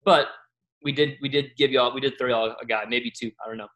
but 0.05 0.29
we 0.85 0.93
did 0.93 1.17
we 1.21 1.29
did 1.29 1.57
give 1.57 1.71
y'all 1.71 1.93
we 1.95 2.01
did 2.01 2.19
throw 2.19 2.29
y'all 2.29 2.55
a 2.61 2.67
guy, 2.67 2.85
maybe 2.89 3.11
two. 3.11 3.31
I 3.45 3.49
don't 3.49 3.59
know, 3.59 3.69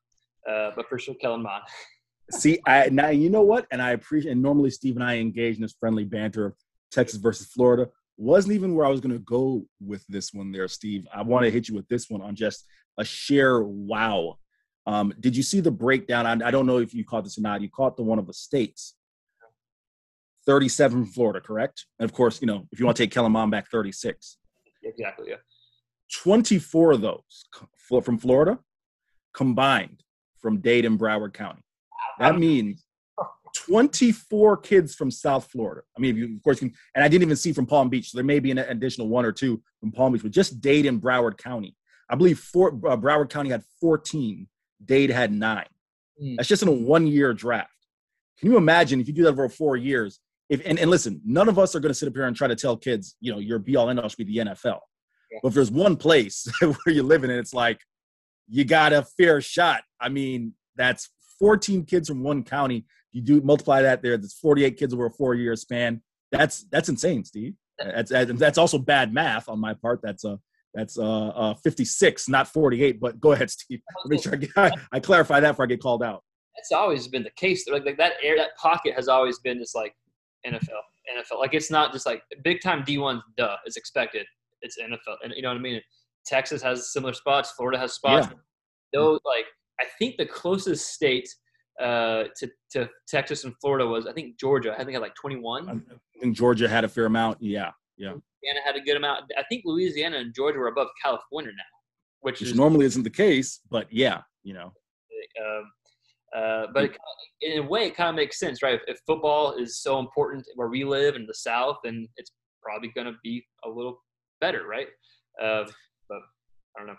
uh, 0.51 0.71
but 0.77 0.89
for 0.89 0.99
sure, 0.99 1.15
Kellen 1.15 1.43
Mond. 1.43 1.65
See, 2.31 2.61
I 2.67 2.89
now 2.91 3.09
you 3.09 3.31
know 3.31 3.43
what, 3.43 3.67
and 3.71 3.81
I 3.81 3.93
appreciate. 3.93 4.33
And 4.33 4.43
normally, 4.43 4.71
Steve 4.71 4.97
and 4.97 5.05
I 5.05 5.17
engage 5.17 5.57
in 5.57 5.63
this 5.63 5.75
friendly 5.81 6.05
banter 6.05 6.47
of 6.47 6.55
Texas 6.91 7.19
versus 7.19 7.47
Florida 7.49 7.89
wasn't 8.19 8.53
even 8.53 8.75
where 8.75 8.85
I 8.85 8.91
was 8.91 9.01
going 9.01 9.13
to 9.13 9.21
go 9.21 9.65
with 9.81 10.05
this 10.09 10.35
one 10.35 10.51
there, 10.51 10.69
Steve. 10.69 11.07
I 11.15 11.23
want 11.23 11.45
to 11.45 11.51
hit 11.51 11.69
you 11.69 11.75
with 11.77 11.89
this 11.89 12.11
one 12.11 12.21
on 12.21 12.35
just 12.35 12.67
a 12.99 13.05
sheer 13.05 13.63
wow. 13.63 14.39
Um, 14.87 15.15
did 15.21 15.37
you 15.37 15.43
see 15.43 15.61
the 15.61 15.71
breakdown? 15.71 16.27
I, 16.27 16.49
I, 16.49 16.51
don't 16.51 16.67
know 16.67 16.79
if 16.79 16.95
you 16.95 17.05
caught 17.05 17.23
this 17.23 17.39
or 17.39 17.43
not. 17.43 17.61
You 17.61 17.71
caught 17.71 17.97
the 17.97 18.03
one 18.03 18.19
of 18.19 18.27
the 18.27 18.35
states. 18.35 18.95
37 20.47 21.05
from 21.05 21.13
Florida, 21.13 21.41
correct? 21.41 21.87
And 21.99 22.09
of 22.09 22.15
course, 22.15 22.41
you 22.41 22.47
know, 22.47 22.67
if 22.73 22.81
you 22.81 22.87
want 22.87 22.97
to 22.97 23.03
take 23.03 23.13
Kellen 23.13 23.33
Mond 23.33 23.51
back, 23.51 23.69
36. 23.71 24.39
Exactly, 24.83 25.29
yeah. 25.29 25.37
24 26.15 26.93
of 26.93 27.01
those 27.01 27.45
from 28.03 28.19
Florida 28.19 28.59
combined 29.35 30.03
from 30.41 30.61
Dade 30.61 30.85
and 30.85 30.99
Broward 30.99 31.35
County. 31.35 31.63
That 32.19 32.39
means 32.39 32.85
24 33.55 34.59
kids 34.59 34.95
from 34.95 35.11
South 35.11 35.49
Florida. 35.51 35.83
I 35.97 36.01
mean, 36.01 36.17
you, 36.17 36.37
of 36.37 36.43
course, 36.43 36.59
can, 36.59 36.73
and 36.95 37.05
I 37.05 37.09
didn't 37.09 37.23
even 37.23 37.37
see 37.37 37.53
from 37.53 37.67
Palm 37.67 37.89
Beach. 37.89 38.11
So 38.11 38.19
there 38.19 38.25
may 38.25 38.39
be 38.39 38.51
an 38.51 38.59
additional 38.59 39.09
one 39.09 39.25
or 39.25 39.33
two 39.33 39.63
from 39.81 39.93
Palm 39.93 40.13
Beach, 40.13 40.23
but 40.23 40.33
just 40.33 40.61
Dade 40.61 40.87
and 40.87 41.01
Broward 41.01 41.39
County. 41.39 41.77
I 42.09 42.15
believe 42.15 42.39
four, 42.39 42.69
uh, 42.69 42.97
Broward 42.97 43.31
County 43.31 43.51
had 43.51 43.63
14. 43.81 44.49
Dade 44.85 45.11
had 45.11 45.33
nine. 45.33 45.67
Mm. 46.23 46.37
That's 46.37 46.49
just 46.49 46.63
in 46.63 46.69
a 46.69 46.73
one-year 46.73 47.35
draft. 47.35 47.71
Can 48.39 48.51
you 48.51 48.57
imagine 48.57 49.01
if 49.01 49.09
you 49.09 49.15
do 49.15 49.25
that 49.25 49.31
over 49.31 49.49
four 49.49 49.77
years? 49.77 50.21
If 50.49 50.63
and, 50.65 50.79
and 50.79 50.91
listen, 50.91 51.21
none 51.25 51.49
of 51.49 51.59
us 51.59 51.75
are 51.75 51.81
going 51.81 51.91
to 51.91 51.95
sit 51.95 52.09
up 52.09 52.15
here 52.15 52.25
and 52.25 52.35
try 52.35 52.49
to 52.49 52.57
tell 52.57 52.77
kids, 52.77 53.17
you 53.21 53.33
know, 53.33 53.39
your 53.39 53.59
be-all 53.59 53.91
end-all 53.91 54.09
should 54.09 54.19
be 54.19 54.25
the 54.25 54.51
NFL. 54.51 54.79
But 55.43 55.49
if 55.49 55.55
there's 55.55 55.71
one 55.71 55.97
place 55.97 56.47
where 56.61 56.77
you're 56.87 57.05
living 57.05 57.31
and 57.31 57.39
it's 57.39 57.55
like 57.55 57.81
you 58.49 58.65
got 58.65 58.93
a 58.93 59.03
fair 59.03 59.41
shot. 59.41 59.83
I 60.01 60.09
mean, 60.09 60.55
that's 60.77 61.11
14 61.39 61.85
kids 61.85 62.09
from 62.09 62.23
one 62.23 62.43
county 62.45 62.87
you 63.13 63.23
do 63.23 63.41
multiply 63.41 63.83
that 63.83 64.03
there, 64.03 64.17
that's 64.17 64.35
48 64.35 64.77
kids 64.77 64.95
over 64.95 65.07
a 65.07 65.11
four 65.11 65.35
year 65.35 65.57
span. 65.57 66.03
That's 66.31 66.65
that's 66.71 66.89
insane, 66.89 67.25
Steve. 67.25 67.55
That's 67.79 68.11
that's 68.11 68.59
also 68.59 68.79
bad 68.79 69.15
math 69.15 69.49
on 69.49 69.59
my 69.59 69.75
part. 69.75 70.01
That's 70.03 70.25
a 70.25 70.39
That's 70.75 70.99
uh, 70.99 71.29
uh 71.29 71.55
56, 71.55 72.29
not 72.29 72.49
48. 72.49 73.01
But 73.01 73.21
go 73.21 73.33
ahead, 73.33 73.51
Steve. 73.51 73.81
Make 74.07 74.23
sure 74.23 74.35
I, 74.35 74.37
get, 74.37 74.79
I 74.93 75.01
clarify 75.01 75.41
that 75.41 75.53
before 75.53 75.65
I 75.65 75.69
get 75.69 75.81
called 75.81 76.03
out. 76.03 76.23
That's 76.57 76.73
always 76.73 77.09
been 77.09 77.23
the 77.23 77.31
case. 77.37 77.67
Like, 77.69 77.85
like 77.85 77.97
that 77.99 78.15
air, 78.23 78.37
that 78.37 78.57
pocket 78.57 78.95
has 78.95 79.09
always 79.09 79.39
been 79.39 79.59
just 79.59 79.75
like 79.75 79.95
NFL, 80.45 80.83
NFL. 81.17 81.39
Like 81.39 81.55
it's 81.55 81.71
not 81.71 81.93
just 81.93 82.05
like 82.05 82.23
big 82.43 82.61
time 82.61 82.83
D1. 82.83 83.23
Duh, 83.37 83.57
is 83.67 83.77
expected. 83.77 84.27
It's 84.63 84.79
NFL, 84.79 85.17
and 85.23 85.33
you 85.35 85.43
know 85.43 85.49
what 85.49 85.59
I 85.59 85.61
mean. 85.61 85.81
Texas 86.27 86.61
has 86.63 86.93
similar 86.93 87.15
spots. 87.15 87.53
Florida 87.53 87.79
has 87.79 87.95
spots. 87.95 88.29
Yeah. 88.31 88.39
Though, 88.93 89.13
like 89.25 89.47
I 89.81 89.85
think 89.99 90.17
the 90.17 90.27
closest 90.27 90.93
state 90.93 91.29
uh, 91.81 92.25
to 92.37 92.51
to 92.73 92.89
Texas 93.09 93.45
and 93.45 93.55
Florida 93.61 93.87
was 93.87 94.07
I 94.07 94.13
think 94.13 94.39
Georgia. 94.39 94.75
I 94.75 94.79
think 94.79 94.93
had 94.93 95.01
like 95.03 95.15
21. 95.15 95.69
I 95.69 96.21
think 96.21 96.37
Georgia 96.37 96.69
had 96.69 96.85
a 96.85 96.89
fair 96.89 97.07
amount. 97.07 97.39
Yeah, 97.41 97.71
yeah. 97.97 98.13
Louisiana 98.13 98.61
had 98.65 98.77
a 98.77 98.81
good 98.81 98.97
amount. 98.97 99.25
I 99.37 99.43
think 99.49 99.63
Louisiana 99.65 100.19
and 100.19 100.35
Georgia 100.35 100.59
were 100.59 100.69
above 100.69 100.89
California 101.03 101.53
now, 101.53 101.63
which, 102.21 102.41
Which 102.41 102.51
is 102.51 102.57
normally 102.57 102.87
isn't 102.87 103.03
the 103.03 103.11
case, 103.11 103.61
but 103.71 103.87
yeah, 103.93 104.23
you 104.43 104.55
know. 104.55 104.73
um, 105.41 105.73
uh, 106.37 106.67
but 106.75 106.85
it, 106.85 106.97
in 107.41 107.65
a 107.65 107.67
way, 107.67 107.87
it 107.87 107.97
kind 107.97 108.11
of 108.11 108.15
makes 108.15 108.39
sense, 108.39 108.63
right? 108.63 108.75
If, 108.75 108.83
if 108.87 109.01
football 109.07 109.55
is 109.55 109.81
so 109.81 109.99
important 109.99 110.47
where 110.57 110.69
we 110.69 110.85
live 110.85 111.17
in 111.17 111.27
the 111.27 111.35
South, 111.35 111.79
then 111.83 112.07
it's 112.17 112.33
probably 112.63 112.91
going 112.95 113.07
to 113.07 113.19
be 113.23 113.45
a 113.65 113.69
little 113.69 114.01
better, 114.41 114.67
right? 114.67 114.89
Uh, 115.43 115.65
but 116.09 116.19
I 116.77 116.79
don't 116.79 116.87
know. 116.89 116.97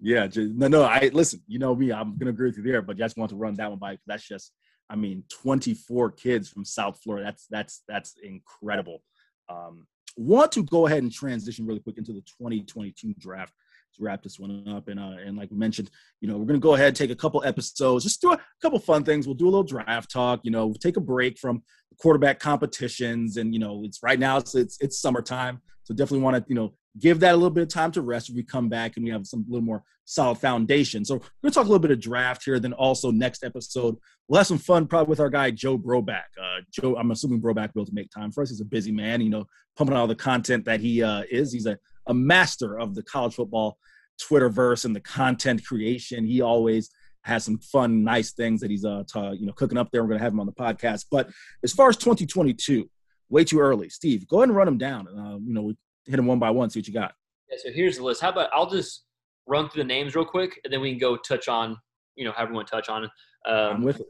Yeah, 0.00 0.26
ju- 0.26 0.52
no, 0.54 0.68
no. 0.68 0.82
I 0.82 1.10
listen. 1.12 1.42
You 1.46 1.58
know 1.58 1.74
me. 1.74 1.92
I'm 1.92 2.16
gonna 2.18 2.30
agree 2.30 2.48
with 2.48 2.58
you 2.58 2.62
there, 2.62 2.82
but 2.82 2.96
I 2.96 2.98
just 2.98 3.16
want 3.16 3.30
to 3.30 3.36
run 3.36 3.54
that 3.54 3.70
one 3.70 3.78
by. 3.78 3.98
That's 4.06 4.26
just. 4.26 4.52
I 4.88 4.94
mean, 4.94 5.24
24 5.42 6.12
kids 6.12 6.48
from 6.48 6.64
South 6.64 7.00
Florida. 7.02 7.24
That's 7.24 7.46
that's 7.50 7.82
that's 7.88 8.14
incredible. 8.22 9.02
Um, 9.48 9.86
want 10.16 10.52
to 10.52 10.62
go 10.62 10.86
ahead 10.86 11.02
and 11.02 11.12
transition 11.12 11.66
really 11.66 11.80
quick 11.80 11.98
into 11.98 12.12
the 12.12 12.20
2022 12.20 13.14
draft 13.18 13.52
to 13.94 14.02
wrap 14.02 14.22
this 14.22 14.38
one 14.38 14.64
up. 14.68 14.88
And 14.88 14.98
uh, 14.98 15.16
and 15.24 15.36
like 15.36 15.50
we 15.50 15.56
mentioned, 15.56 15.90
you 16.20 16.28
know, 16.28 16.36
we're 16.36 16.46
gonna 16.46 16.58
go 16.58 16.74
ahead 16.74 16.88
and 16.88 16.96
take 16.96 17.10
a 17.10 17.16
couple 17.16 17.42
episodes, 17.44 18.04
just 18.04 18.20
do 18.20 18.32
a 18.32 18.40
couple 18.62 18.78
fun 18.78 19.04
things. 19.04 19.26
We'll 19.26 19.34
do 19.34 19.46
a 19.46 19.50
little 19.50 19.62
draft 19.62 20.10
talk. 20.10 20.40
You 20.42 20.50
know, 20.50 20.68
we 20.68 20.74
take 20.74 20.96
a 20.96 21.00
break 21.00 21.38
from 21.38 21.62
quarterback 21.98 22.38
competitions, 22.38 23.36
and 23.36 23.52
you 23.52 23.60
know, 23.60 23.82
it's 23.84 24.02
right 24.02 24.18
now 24.18 24.38
it's 24.38 24.54
it's, 24.54 24.78
it's 24.80 25.00
summertime, 25.00 25.60
so 25.86 25.94
definitely 25.94 26.24
want 26.24 26.36
to 26.36 26.44
you 26.48 26.56
know 26.56 26.74
give 26.98 27.20
that 27.20 27.32
a 27.32 27.36
little 27.36 27.50
bit 27.50 27.62
of 27.62 27.68
time 27.68 27.92
to 27.92 28.02
rest. 28.02 28.34
We 28.34 28.42
come 28.42 28.68
back 28.68 28.96
and 28.96 29.04
we 29.04 29.10
have 29.12 29.26
some 29.26 29.44
little 29.48 29.64
more 29.64 29.84
solid 30.04 30.38
foundation. 30.38 31.04
So 31.04 31.14
we're 31.14 31.20
gonna 31.44 31.52
talk 31.52 31.66
a 31.66 31.68
little 31.68 31.78
bit 31.78 31.92
of 31.92 32.00
draft 32.00 32.44
here. 32.44 32.58
Then 32.58 32.72
also 32.72 33.10
next 33.10 33.44
episode, 33.44 33.96
we'll 34.26 34.38
have 34.38 34.46
some 34.46 34.58
fun 34.58 34.86
probably 34.86 35.10
with 35.10 35.20
our 35.20 35.30
guy 35.30 35.52
Joe 35.52 35.78
Broback. 35.78 36.24
Uh, 36.40 36.60
Joe, 36.72 36.96
I'm 36.96 37.12
assuming 37.12 37.40
Broback 37.40 37.70
will 37.74 37.86
make 37.92 38.10
time 38.10 38.32
for 38.32 38.42
us. 38.42 38.50
He's 38.50 38.60
a 38.60 38.64
busy 38.64 38.92
man, 38.92 39.20
you 39.20 39.30
know, 39.30 39.46
pumping 39.76 39.96
out 39.96 40.00
all 40.00 40.06
the 40.06 40.14
content 40.16 40.64
that 40.64 40.80
he 40.80 41.02
uh, 41.02 41.22
is. 41.30 41.52
He's 41.52 41.66
a, 41.66 41.78
a 42.08 42.14
master 42.14 42.78
of 42.80 42.94
the 42.94 43.02
college 43.04 43.34
football 43.34 43.78
Twitterverse 44.20 44.84
and 44.84 44.96
the 44.96 45.00
content 45.00 45.64
creation. 45.64 46.26
He 46.26 46.40
always 46.40 46.90
has 47.22 47.44
some 47.44 47.58
fun, 47.58 48.04
nice 48.04 48.32
things 48.32 48.60
that 48.60 48.70
he's 48.70 48.84
uh, 48.84 49.02
ta- 49.12 49.32
you 49.32 49.46
know 49.46 49.52
cooking 49.52 49.78
up 49.78 49.90
there. 49.90 50.02
We're 50.02 50.10
gonna 50.10 50.22
have 50.22 50.32
him 50.32 50.40
on 50.40 50.46
the 50.46 50.52
podcast. 50.52 51.06
But 51.10 51.28
as 51.62 51.72
far 51.72 51.88
as 51.88 51.96
2022, 51.96 52.88
way 53.28 53.44
too 53.44 53.60
early. 53.60 53.88
Steve, 53.88 54.26
go 54.28 54.38
ahead 54.38 54.48
and 54.48 54.56
run 54.56 54.66
them 54.66 54.78
down. 54.78 55.08
Uh, 55.08 55.38
you 55.38 55.52
know, 55.52 55.62
we 55.62 55.76
hit 56.06 56.16
them 56.16 56.26
one 56.26 56.38
by 56.38 56.50
one. 56.50 56.70
See 56.70 56.80
what 56.80 56.86
you 56.88 56.94
got. 56.94 57.14
Yeah, 57.50 57.58
so 57.62 57.70
here's 57.72 57.98
the 57.98 58.04
list. 58.04 58.20
How 58.20 58.30
about 58.30 58.50
I'll 58.52 58.70
just 58.70 59.04
run 59.46 59.68
through 59.68 59.82
the 59.82 59.88
names 59.88 60.14
real 60.14 60.24
quick, 60.24 60.60
and 60.64 60.72
then 60.72 60.80
we 60.80 60.90
can 60.90 60.98
go 60.98 61.16
touch 61.16 61.48
on, 61.48 61.76
you 62.16 62.24
know, 62.24 62.32
have 62.32 62.44
everyone 62.44 62.66
touch 62.66 62.88
on 62.88 63.08
I'm 63.46 63.76
um, 63.76 63.82
with 63.82 64.00
it. 64.00 64.06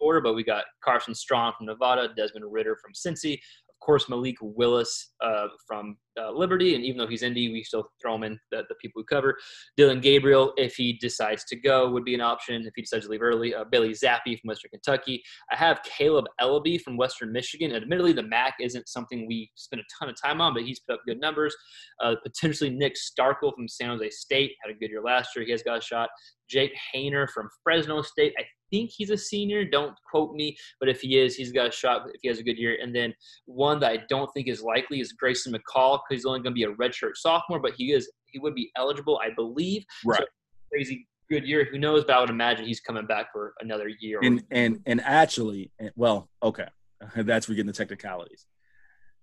order. 0.00 0.20
But 0.20 0.34
we 0.34 0.42
got 0.42 0.64
Carson 0.82 1.14
Strong 1.14 1.54
from 1.56 1.66
Nevada, 1.66 2.08
Desmond 2.16 2.44
Ridder 2.50 2.76
from 2.76 2.92
Cincy, 2.92 3.38
course 3.80 4.08
Malik 4.08 4.36
Willis 4.40 5.12
uh, 5.22 5.48
from 5.66 5.96
uh, 6.20 6.30
Liberty, 6.30 6.74
and 6.74 6.84
even 6.84 6.98
though 6.98 7.06
he's 7.06 7.22
Indy, 7.22 7.50
we 7.50 7.62
still 7.62 7.84
throw 8.00 8.14
him 8.14 8.24
in 8.24 8.38
the, 8.50 8.62
the 8.68 8.74
people 8.76 9.00
we 9.00 9.04
cover. 9.04 9.36
Dillon 9.76 10.00
Gabriel, 10.00 10.52
if 10.56 10.74
he 10.74 10.94
decides 10.94 11.44
to 11.44 11.56
go, 11.56 11.90
would 11.90 12.04
be 12.04 12.14
an 12.14 12.20
option. 12.20 12.62
If 12.66 12.72
he 12.76 12.82
decides 12.82 13.06
to 13.06 13.10
leave 13.10 13.22
early, 13.22 13.54
uh, 13.54 13.64
Bailey 13.70 13.90
Zappe 13.90 14.24
from 14.24 14.48
Western 14.48 14.70
Kentucky. 14.70 15.22
I 15.50 15.56
have 15.56 15.80
Kaleb 15.82 16.26
Eleby 16.40 16.80
from 16.80 16.96
Western 16.96 17.32
Michigan. 17.32 17.72
Admittedly, 17.72 18.12
the 18.12 18.22
MAC 18.22 18.54
isn't 18.60 18.88
something 18.88 19.26
we 19.26 19.50
spend 19.54 19.80
a 19.80 19.84
ton 19.98 20.10
of 20.10 20.20
time 20.20 20.40
on, 20.40 20.54
but 20.54 20.62
he's 20.62 20.80
put 20.80 20.94
up 20.94 21.00
good 21.06 21.20
numbers. 21.20 21.56
Uh, 22.02 22.14
potentially 22.22 22.70
Nick 22.70 22.94
Starkel 22.94 23.54
from 23.54 23.68
San 23.68 23.88
Jose 23.88 24.10
State 24.10 24.52
had 24.62 24.74
a 24.74 24.78
good 24.78 24.90
year 24.90 25.02
last 25.02 25.30
year. 25.34 25.44
He 25.44 25.52
has 25.52 25.62
got 25.62 25.78
a 25.78 25.80
shot. 25.80 26.10
Jake 26.48 26.72
Haener 26.94 27.28
from 27.30 27.48
Fresno 27.62 28.02
State. 28.02 28.34
I 28.38 28.42
think 28.70 28.90
he's 28.90 29.10
a 29.10 29.16
senior. 29.16 29.64
Don't 29.64 29.94
quote 30.10 30.34
me, 30.34 30.56
but 30.78 30.88
if 30.88 31.00
he 31.00 31.18
is, 31.18 31.36
he's 31.36 31.52
got 31.52 31.68
a 31.68 31.70
shot 31.70 32.02
if 32.12 32.20
he 32.22 32.28
has 32.28 32.38
a 32.38 32.42
good 32.42 32.58
year. 32.58 32.78
And 32.82 32.94
then 32.94 33.14
one 33.46 33.80
that 33.80 33.90
I 33.90 33.98
don't 34.08 34.30
think 34.32 34.48
is 34.48 34.62
likely 34.62 35.00
is 35.00 35.12
Grayson 35.12 35.52
McCall 35.52 35.98
because 35.98 36.22
he's 36.22 36.24
only 36.24 36.40
going 36.40 36.54
to 36.54 36.58
be 36.58 36.64
a 36.64 36.72
redshirt 36.72 37.16
sophomore, 37.16 37.60
but 37.60 37.72
he 37.76 37.92
is 37.92 38.10
he 38.26 38.38
would 38.38 38.54
be 38.54 38.70
eligible, 38.76 39.20
I 39.24 39.30
believe. 39.34 39.84
Right. 40.04 40.20
So, 40.20 40.24
crazy 40.72 41.06
good 41.30 41.46
year. 41.46 41.66
Who 41.70 41.78
knows? 41.78 42.04
But 42.04 42.16
I 42.16 42.20
would 42.20 42.30
imagine 42.30 42.66
he's 42.66 42.80
coming 42.80 43.06
back 43.06 43.32
for 43.32 43.54
another 43.60 43.88
year. 43.88 44.20
And 44.22 44.42
and 44.50 44.80
and 44.86 45.00
actually, 45.02 45.72
well, 45.96 46.28
okay, 46.42 46.68
that's 47.16 47.48
where 47.48 47.52
we 47.52 47.56
get 47.56 47.66
into 47.66 47.72
technicalities. 47.72 48.46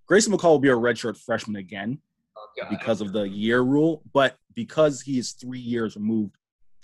Grayson 0.08 0.32
McCall 0.32 0.52
will 0.52 0.60
be 0.60 0.70
a 0.70 0.76
redshirt 0.76 1.18
freshman 1.18 1.58
again 1.58 2.00
Oh, 2.38 2.66
because 2.70 3.02
of 3.02 3.14
the 3.14 3.24
year 3.24 3.62
rule, 3.62 4.02
but 4.14 4.38
because 4.56 5.02
he 5.02 5.20
is 5.20 5.34
three 5.34 5.60
years 5.60 5.96
removed 5.96 6.36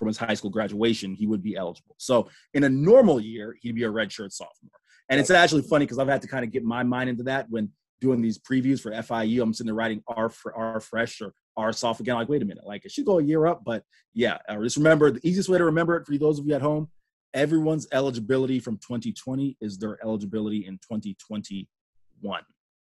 from 0.03 0.09
his 0.09 0.17
high 0.17 0.33
school 0.33 0.49
graduation, 0.49 1.13
he 1.13 1.27
would 1.27 1.41
be 1.41 1.55
eligible. 1.55 1.95
So 1.97 2.29
in 2.53 2.63
a 2.65 2.69
normal 2.69 3.19
year, 3.19 3.55
he'd 3.61 3.75
be 3.75 3.83
a 3.83 3.89
redshirt 3.89 4.31
sophomore. 4.33 4.71
And 5.09 5.19
it's 5.19 5.29
actually 5.29 5.61
funny 5.63 5.85
because 5.85 5.99
I've 5.99 6.07
had 6.07 6.21
to 6.23 6.27
kind 6.27 6.43
of 6.43 6.51
get 6.51 6.63
my 6.63 6.83
mind 6.83 7.09
into 7.09 7.23
that 7.23 7.49
when 7.49 7.69
doing 8.01 8.21
these 8.21 8.37
previews 8.37 8.81
for 8.81 8.91
FIU. 8.91 9.41
I'm 9.41 9.53
sitting 9.53 9.67
there 9.67 9.75
writing 9.75 10.03
R 10.07 10.29
for 10.29 10.53
R 10.55 10.79
fresh 10.79 11.21
or 11.21 11.33
R 11.55 11.71
soft 11.71 12.01
again. 12.01 12.15
Like, 12.15 12.29
wait 12.29 12.41
a 12.41 12.45
minute, 12.45 12.65
like 12.65 12.83
it 12.85 12.91
should 12.91 13.05
go 13.05 13.19
a 13.19 13.23
year 13.23 13.45
up, 13.45 13.63
but 13.63 13.83
yeah. 14.13 14.39
uh, 14.49 14.61
Just 14.61 14.77
remember 14.77 15.11
the 15.11 15.25
easiest 15.27 15.49
way 15.49 15.57
to 15.57 15.65
remember 15.65 15.95
it 15.95 16.05
for 16.05 16.17
those 16.17 16.39
of 16.39 16.45
you 16.45 16.53
at 16.53 16.61
home: 16.61 16.89
everyone's 17.33 17.87
eligibility 17.91 18.59
from 18.59 18.77
2020 18.77 19.57
is 19.61 19.77
their 19.77 19.99
eligibility 20.03 20.65
in 20.65 20.75
2021 20.79 22.41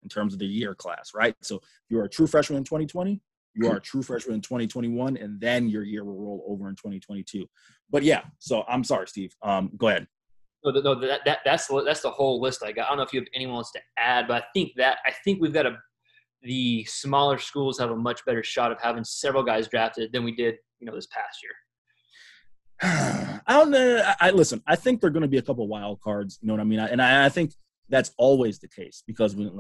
in 0.02 0.08
terms 0.08 0.32
of 0.32 0.38
the 0.38 0.46
year 0.46 0.74
class, 0.74 1.12
right? 1.14 1.34
So 1.42 1.56
if 1.56 1.62
you're 1.88 2.04
a 2.04 2.08
true 2.08 2.26
freshman 2.26 2.58
in 2.58 2.64
2020, 2.64 3.20
you 3.54 3.70
are 3.70 3.76
a 3.76 3.80
true 3.80 4.02
freshman 4.02 4.36
in 4.36 4.40
2021, 4.40 5.16
and 5.16 5.40
then 5.40 5.68
your 5.68 5.84
year 5.84 6.04
will 6.04 6.18
roll 6.18 6.44
over 6.48 6.68
in 6.68 6.74
2022. 6.74 7.46
But 7.90 8.02
yeah, 8.02 8.22
so 8.38 8.64
I'm 8.68 8.84
sorry, 8.84 9.06
Steve. 9.08 9.34
Um, 9.42 9.70
go 9.76 9.88
ahead. 9.88 10.06
No, 10.64 10.72
no, 10.72 10.94
that, 11.00 11.20
that 11.26 11.38
that's 11.44 11.66
the, 11.66 11.82
that's 11.82 12.00
the 12.00 12.10
whole 12.10 12.40
list 12.40 12.62
I 12.64 12.72
got. 12.72 12.86
I 12.86 12.88
don't 12.88 12.96
know 12.98 13.02
if 13.02 13.12
you 13.12 13.20
have 13.20 13.28
anyone 13.34 13.56
else 13.56 13.70
to 13.72 13.80
add, 13.98 14.26
but 14.26 14.42
I 14.42 14.46
think 14.54 14.72
that 14.76 14.98
I 15.04 15.12
think 15.24 15.40
we've 15.40 15.52
got 15.52 15.66
a 15.66 15.76
the 16.42 16.84
smaller 16.84 17.38
schools 17.38 17.78
have 17.78 17.90
a 17.90 17.96
much 17.96 18.24
better 18.24 18.42
shot 18.42 18.70
of 18.70 18.80
having 18.80 19.04
several 19.04 19.42
guys 19.42 19.66
drafted 19.66 20.12
than 20.12 20.24
we 20.24 20.34
did, 20.34 20.56
you 20.78 20.86
know, 20.86 20.94
this 20.94 21.06
past 21.06 21.38
year. 21.42 21.52
I 23.46 23.52
don't 23.52 23.70
know. 23.70 24.02
I, 24.04 24.28
I 24.28 24.30
listen. 24.30 24.62
I 24.66 24.76
think 24.76 25.00
there 25.00 25.08
are 25.08 25.12
going 25.12 25.22
to 25.22 25.28
be 25.28 25.38
a 25.38 25.42
couple 25.42 25.66
wild 25.66 26.00
cards. 26.00 26.38
You 26.40 26.48
know 26.48 26.54
what 26.54 26.60
I 26.60 26.64
mean? 26.64 26.80
I, 26.80 26.88
and 26.88 27.00
I, 27.00 27.26
I 27.26 27.28
think 27.28 27.52
that's 27.88 28.12
always 28.16 28.58
the 28.58 28.68
case 28.68 29.02
because 29.06 29.36
we 29.36 29.50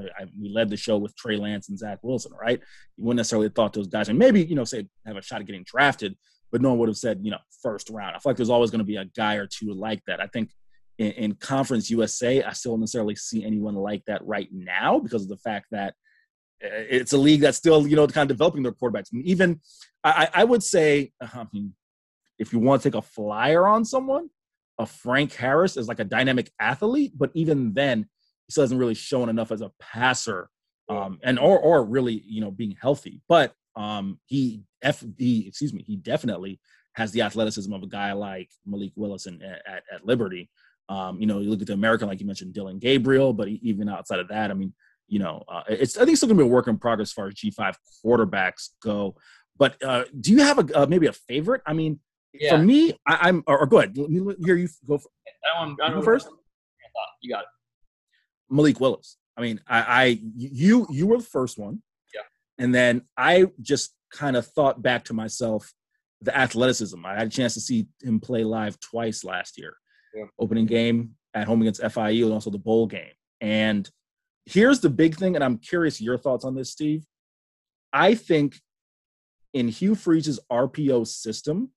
we 0.40 0.48
led 0.48 0.70
the 0.70 0.76
show 0.76 0.96
with 0.96 1.14
Trey 1.16 1.36
Lance 1.36 1.68
and 1.68 1.78
Zach 1.78 1.98
Wilson, 2.02 2.32
right? 2.40 2.60
You 2.96 3.04
wouldn't 3.04 3.18
necessarily 3.18 3.46
have 3.46 3.54
thought 3.54 3.72
those 3.72 3.86
guys, 3.86 4.08
and 4.08 4.18
maybe 4.18 4.44
you 4.44 4.54
know, 4.54 4.64
say 4.64 4.86
have 5.06 5.16
a 5.16 5.22
shot 5.22 5.40
at 5.40 5.46
getting 5.46 5.64
drafted, 5.64 6.16
but 6.50 6.62
no 6.62 6.70
one 6.70 6.78
would 6.78 6.88
have 6.88 6.96
said 6.96 7.20
you 7.22 7.30
know 7.30 7.38
first 7.62 7.90
round. 7.90 8.16
I 8.16 8.18
feel 8.18 8.30
like 8.30 8.36
there's 8.36 8.50
always 8.50 8.70
going 8.70 8.80
to 8.80 8.84
be 8.84 8.96
a 8.96 9.04
guy 9.04 9.34
or 9.34 9.46
two 9.46 9.72
like 9.72 10.02
that. 10.06 10.20
I 10.20 10.26
think 10.28 10.50
in, 10.98 11.12
in 11.12 11.34
Conference 11.34 11.90
USA, 11.90 12.42
I 12.42 12.52
still 12.52 12.72
don't 12.72 12.80
necessarily 12.80 13.16
see 13.16 13.44
anyone 13.44 13.74
like 13.74 14.04
that 14.06 14.24
right 14.26 14.48
now 14.52 14.98
because 14.98 15.22
of 15.22 15.28
the 15.28 15.36
fact 15.36 15.66
that 15.72 15.94
uh, 16.64 16.68
it's 16.70 17.12
a 17.12 17.18
league 17.18 17.40
that's 17.40 17.58
still 17.58 17.86
you 17.86 17.96
know 17.96 18.06
kind 18.06 18.30
of 18.30 18.36
developing 18.36 18.62
their 18.62 18.72
quarterbacks. 18.72 19.12
And 19.12 19.24
even 19.24 19.60
I, 20.02 20.28
I 20.32 20.44
would 20.44 20.62
say, 20.62 21.12
I 21.20 21.46
mean, 21.52 21.74
if 22.38 22.52
you 22.52 22.58
want 22.58 22.82
to 22.82 22.90
take 22.90 22.96
a 22.96 23.02
flyer 23.02 23.66
on 23.66 23.84
someone, 23.84 24.30
a 24.78 24.86
Frank 24.86 25.34
Harris 25.34 25.76
is 25.76 25.88
like 25.88 26.00
a 26.00 26.04
dynamic 26.04 26.50
athlete, 26.58 27.12
but 27.16 27.30
even 27.34 27.74
then, 27.74 28.06
he 28.46 28.52
still 28.52 28.62
hasn't 28.62 28.80
really 28.80 28.94
shown 28.94 29.28
enough 29.28 29.52
as 29.52 29.60
a 29.60 29.72
passer, 29.80 30.48
um, 30.88 31.18
and 31.22 31.38
or 31.38 31.58
or 31.58 31.84
really 31.84 32.22
you 32.26 32.40
know 32.40 32.50
being 32.50 32.76
healthy. 32.80 33.20
But 33.28 33.54
um, 33.76 34.18
he 34.26 34.62
f 34.82 35.04
he 35.18 35.46
excuse 35.48 35.72
me, 35.72 35.82
he 35.86 35.96
definitely 35.96 36.60
has 36.94 37.12
the 37.12 37.22
athleticism 37.22 37.72
of 37.72 37.82
a 37.82 37.88
guy 37.88 38.12
like 38.12 38.50
Malik 38.64 38.92
Willis 38.96 39.26
and 39.26 39.42
at, 39.42 39.82
at 39.92 40.04
Liberty. 40.04 40.50
Um, 40.88 41.20
you 41.20 41.26
know, 41.26 41.40
you 41.40 41.50
look 41.50 41.60
at 41.60 41.66
the 41.66 41.72
American, 41.72 42.08
like 42.08 42.20
you 42.20 42.26
mentioned, 42.26 42.52
Dillon 42.52 42.78
Gabriel, 42.78 43.32
but 43.32 43.48
even 43.48 43.88
outside 43.88 44.18
of 44.18 44.28
that, 44.28 44.50
I 44.50 44.54
mean, 44.54 44.74
you 45.08 45.18
know, 45.18 45.42
uh, 45.48 45.62
it's 45.68 45.96
I 45.96 46.00
think 46.00 46.10
it's 46.10 46.20
still 46.20 46.28
gonna 46.28 46.42
be 46.42 46.48
a 46.48 46.52
work 46.52 46.68
in 46.68 46.78
progress 46.78 47.08
as 47.08 47.12
far 47.12 47.28
as 47.28 47.34
G 47.34 47.50
five 47.50 47.78
quarterbacks 48.04 48.70
go. 48.82 49.16
But 49.56 49.82
uh, 49.82 50.04
do 50.20 50.32
you 50.32 50.42
have 50.42 50.58
a 50.58 50.82
uh, 50.82 50.86
maybe 50.86 51.06
a 51.06 51.12
favorite? 51.12 51.62
I 51.66 51.72
mean, 51.72 52.00
for 52.50 52.58
me, 52.58 52.92
I, 53.06 53.28
I'm 53.28 53.42
or, 53.46 53.60
or 53.60 53.66
go 53.66 53.78
ahead. 53.78 53.96
Let 53.96 54.10
me 54.10 54.34
hear 54.44 54.56
you 54.56 54.68
go. 54.86 54.98
For, 54.98 55.08
I 55.56 55.64
don't, 55.64 55.80
I 55.80 55.88
don't 55.88 56.00
go 56.00 56.04
first? 56.04 56.28
You 57.22 57.34
got 57.34 57.42
it. 57.42 57.46
Malik 58.50 58.80
Willis. 58.80 59.16
I 59.36 59.42
mean, 59.42 59.60
I, 59.66 59.80
I 59.80 60.20
you 60.36 60.86
you 60.90 61.06
were 61.06 61.18
the 61.18 61.24
first 61.24 61.58
one. 61.58 61.82
Yeah. 62.14 62.22
And 62.58 62.74
then 62.74 63.02
I 63.16 63.46
just 63.60 63.94
kind 64.12 64.36
of 64.36 64.46
thought 64.46 64.82
back 64.82 65.04
to 65.04 65.14
myself 65.14 65.72
the 66.20 66.36
athleticism. 66.36 67.04
I 67.04 67.14
had 67.14 67.26
a 67.26 67.30
chance 67.30 67.54
to 67.54 67.60
see 67.60 67.86
him 68.02 68.20
play 68.20 68.44
live 68.44 68.78
twice 68.80 69.24
last 69.24 69.58
year. 69.58 69.76
Yeah. 70.14 70.24
Opening 70.38 70.66
game 70.66 71.16
at 71.34 71.46
home 71.46 71.60
against 71.60 71.82
FIU 71.82 72.24
and 72.24 72.32
also 72.32 72.50
the 72.50 72.58
bowl 72.58 72.86
game. 72.86 73.12
And 73.40 73.88
here's 74.46 74.80
the 74.80 74.90
big 74.90 75.16
thing, 75.16 75.34
and 75.34 75.44
I'm 75.44 75.58
curious 75.58 76.00
your 76.00 76.16
thoughts 76.16 76.44
on 76.44 76.54
this, 76.54 76.70
Steve. 76.70 77.04
I 77.92 78.14
think 78.14 78.60
in 79.52 79.68
Hugh 79.68 79.94
Freeze's 79.94 80.40
RPO 80.50 81.06
system, 81.06 81.70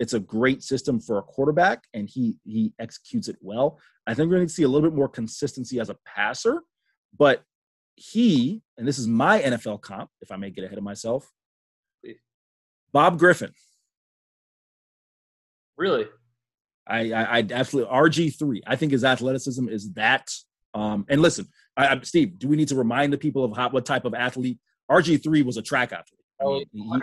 it's 0.00 0.12
a 0.12 0.20
great 0.20 0.62
system 0.62 1.00
for 1.00 1.18
a 1.18 1.22
quarterback, 1.22 1.84
and 1.94 2.08
he 2.08 2.36
he 2.44 2.72
executes 2.78 3.28
it 3.28 3.36
well. 3.40 3.78
I 4.06 4.14
think 4.14 4.28
we're 4.28 4.36
going 4.36 4.48
to 4.48 4.52
see 4.52 4.64
a 4.64 4.68
little 4.68 4.88
bit 4.88 4.96
more 4.96 5.08
consistency 5.08 5.80
as 5.80 5.88
a 5.88 5.96
passer, 6.04 6.62
but 7.16 7.42
he 7.96 8.62
and 8.76 8.86
this 8.86 8.98
is 8.98 9.06
my 9.06 9.40
NFL 9.40 9.80
comp, 9.80 10.10
if 10.20 10.32
I 10.32 10.36
may 10.36 10.50
get 10.50 10.64
ahead 10.64 10.78
of 10.78 10.84
myself. 10.84 11.30
Bob 12.92 13.18
Griffin. 13.18 13.52
Really? 15.76 16.06
I, 16.86 17.12
I, 17.12 17.38
I 17.38 17.46
absolutely 17.50 17.92
RG 17.92 18.38
three. 18.38 18.62
I 18.66 18.76
think 18.76 18.92
his 18.92 19.04
athleticism 19.04 19.68
is 19.68 19.92
that. 19.94 20.30
Um, 20.74 21.06
and 21.08 21.22
listen, 21.22 21.46
I, 21.76 21.88
I, 21.88 22.00
Steve, 22.02 22.38
do 22.38 22.48
we 22.48 22.56
need 22.56 22.68
to 22.68 22.76
remind 22.76 23.12
the 23.12 23.18
people 23.18 23.44
of 23.44 23.56
how, 23.56 23.70
what 23.70 23.86
type 23.86 24.04
of 24.04 24.14
athlete 24.14 24.58
RG 24.90 25.22
three 25.22 25.42
was? 25.42 25.56
A 25.56 25.62
track 25.62 25.92
athlete. 25.92 26.23
Oh, 26.42 26.62
100%. 26.74 27.00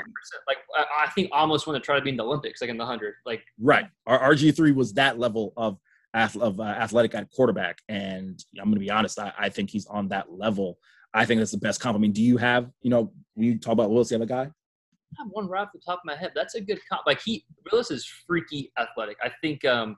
Like 0.47 0.57
I 0.75 1.09
think 1.11 1.29
almost 1.31 1.67
want 1.67 1.81
to 1.81 1.85
try 1.85 1.95
to 1.95 2.01
be 2.01 2.09
in 2.09 2.17
the 2.17 2.23
Olympics, 2.23 2.61
like 2.61 2.69
in 2.69 2.77
the 2.77 2.85
hundred. 2.85 3.13
Like 3.25 3.43
right, 3.59 3.85
our 4.05 4.33
RG 4.33 4.55
three 4.55 4.71
was 4.71 4.93
that 4.93 5.19
level 5.19 5.53
of 5.55 5.77
of 6.13 6.59
uh, 6.59 6.63
athletic 6.63 7.15
at 7.15 7.31
quarterback, 7.31 7.79
and 7.87 8.43
I'm 8.59 8.65
going 8.65 8.75
to 8.75 8.79
be 8.79 8.91
honest, 8.91 9.17
I, 9.17 9.31
I, 9.39 9.49
think 9.49 9.69
he's 9.69 9.85
on 9.85 10.09
that 10.09 10.29
level. 10.29 10.77
I 11.13 11.25
think 11.25 11.39
that's 11.39 11.51
the 11.51 11.57
best 11.57 11.79
comp. 11.79 11.95
I 11.95 11.99
mean, 11.99 12.11
do 12.11 12.21
you 12.21 12.35
have 12.37 12.69
you 12.81 12.89
know 12.89 13.13
when 13.35 13.47
you 13.47 13.57
talk 13.57 13.73
about 13.73 13.89
Willis, 13.89 14.09
the 14.09 14.15
other 14.15 14.25
guy? 14.25 14.43
I 14.43 15.23
have 15.23 15.27
one 15.31 15.47
right 15.47 15.61
off 15.61 15.69
the 15.73 15.79
top 15.79 15.99
of 15.99 16.05
my 16.05 16.15
head. 16.15 16.31
That's 16.35 16.55
a 16.55 16.61
good 16.61 16.79
comp. 16.89 17.03
Like 17.07 17.21
he 17.21 17.45
Willis 17.71 17.91
is 17.91 18.05
freaky 18.27 18.71
athletic. 18.77 19.17
I 19.23 19.31
think 19.41 19.63
um, 19.63 19.95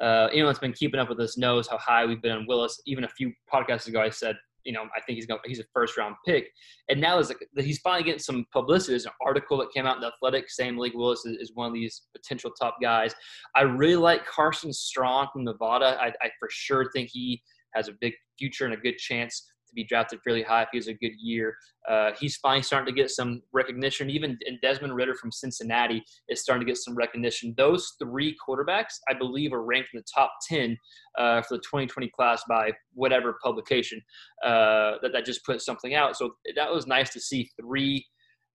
uh, 0.00 0.28
anyone 0.32 0.48
that's 0.48 0.58
been 0.58 0.72
keeping 0.72 1.00
up 1.00 1.08
with 1.08 1.20
us 1.20 1.36
knows 1.36 1.68
how 1.68 1.78
high 1.78 2.06
we've 2.06 2.22
been 2.22 2.32
on 2.32 2.46
Willis. 2.46 2.80
Even 2.86 3.04
a 3.04 3.08
few 3.08 3.32
podcasts 3.52 3.88
ago, 3.88 4.00
I 4.00 4.10
said 4.10 4.36
you 4.66 4.72
know, 4.72 4.82
I 4.96 5.00
think 5.00 5.16
he's 5.16 5.26
going 5.26 5.40
he's 5.44 5.60
a 5.60 5.64
first 5.72 5.96
round 5.96 6.16
pick. 6.26 6.50
And 6.90 7.00
now 7.00 7.18
is 7.18 7.32
he's 7.56 7.78
finally 7.78 8.02
getting 8.02 8.18
some 8.18 8.44
publicity. 8.52 8.92
There's 8.92 9.06
an 9.06 9.12
article 9.24 9.56
that 9.58 9.72
came 9.72 9.86
out 9.86 9.96
in 9.96 10.02
the 10.02 10.08
Athletic 10.08 10.50
saying 10.50 10.74
Malik 10.74 10.94
Willis 10.94 11.24
is, 11.24 11.36
is, 11.38 11.52
one 11.54 11.68
of 11.68 11.72
these 11.72 12.02
potential 12.14 12.50
top 12.50 12.76
guys. 12.82 13.14
I 13.54 13.62
really 13.62 13.96
like 13.96 14.26
Carson 14.26 14.72
Strong 14.72 15.28
from 15.32 15.44
Nevada. 15.44 15.96
I, 16.00 16.08
I 16.08 16.30
for 16.38 16.48
sure 16.50 16.90
think 16.92 17.10
he 17.12 17.40
has 17.74 17.88
a 17.88 17.92
big 18.00 18.14
future 18.38 18.64
and 18.64 18.74
a 18.74 18.78
good 18.78 18.98
chance 18.98 19.50
be 19.76 19.84
drafted 19.84 20.18
fairly 20.24 20.42
high 20.42 20.62
if 20.62 20.68
he 20.72 20.78
has 20.78 20.88
a 20.88 20.94
good 20.94 21.12
year. 21.20 21.56
Uh, 21.88 22.10
he's 22.18 22.36
finally 22.36 22.62
starting 22.62 22.92
to 22.92 23.00
get 23.00 23.10
some 23.10 23.42
recognition. 23.52 24.10
Even 24.10 24.36
Desmond 24.62 24.96
Ridder 24.96 25.14
from 25.14 25.30
Cincinnati 25.30 26.02
is 26.28 26.40
starting 26.40 26.66
to 26.66 26.70
get 26.70 26.78
some 26.78 26.96
recognition. 26.96 27.54
Those 27.56 27.94
three 28.02 28.34
quarterbacks, 28.46 28.94
I 29.08 29.14
believe, 29.14 29.52
are 29.52 29.62
ranked 29.62 29.90
in 29.94 30.00
the 30.00 30.06
top 30.12 30.32
10 30.48 30.76
uh, 31.18 31.42
for 31.42 31.56
the 31.56 31.62
2020 31.62 32.08
class 32.08 32.42
by 32.48 32.72
whatever 32.94 33.36
publication 33.44 34.00
uh, 34.44 34.94
that, 35.02 35.12
that 35.12 35.24
just 35.24 35.44
put 35.44 35.60
something 35.60 35.94
out. 35.94 36.16
So 36.16 36.34
that 36.56 36.72
was 36.72 36.86
nice 36.86 37.12
to 37.12 37.20
see 37.20 37.50
three. 37.60 38.04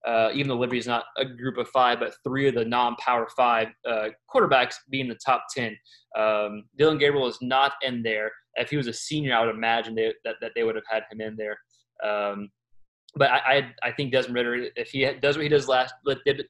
Uh, 0.07 0.31
even 0.33 0.47
though 0.47 0.57
Liberty 0.57 0.79
is 0.79 0.87
not 0.87 1.03
a 1.17 1.25
group 1.25 1.59
of 1.59 1.67
five, 1.67 1.99
but 1.99 2.11
three 2.23 2.47
of 2.47 2.55
the 2.55 2.65
non-power 2.65 3.27
five 3.37 3.67
uh, 3.87 4.07
quarterbacks 4.33 4.73
being 4.89 5.07
the 5.07 5.19
top 5.23 5.43
ten. 5.55 5.77
Um, 6.17 6.63
Dillon 6.75 6.97
Gabriel 6.97 7.27
is 7.27 7.37
not 7.39 7.73
in 7.83 8.01
there 8.01 8.31
if 8.55 8.69
he 8.69 8.77
was 8.77 8.87
a 8.87 8.93
senior, 8.93 9.35
I 9.35 9.45
would 9.45 9.53
imagine 9.53 9.95
they, 9.95 10.13
that, 10.25 10.35
that 10.41 10.51
they 10.55 10.63
would 10.63 10.75
have 10.75 10.83
had 10.89 11.03
him 11.11 11.21
in 11.21 11.35
there. 11.35 11.57
Um, 12.03 12.49
but 13.15 13.29
I, 13.29 13.37
I, 13.37 13.73
I 13.83 13.91
think 13.91 14.13
Desmond 14.13 14.35
Ridder, 14.35 14.69
if 14.77 14.89
he 14.89 15.05
does 15.21 15.35
what 15.35 15.43
he 15.43 15.49
does 15.49 15.67
last, 15.67 15.93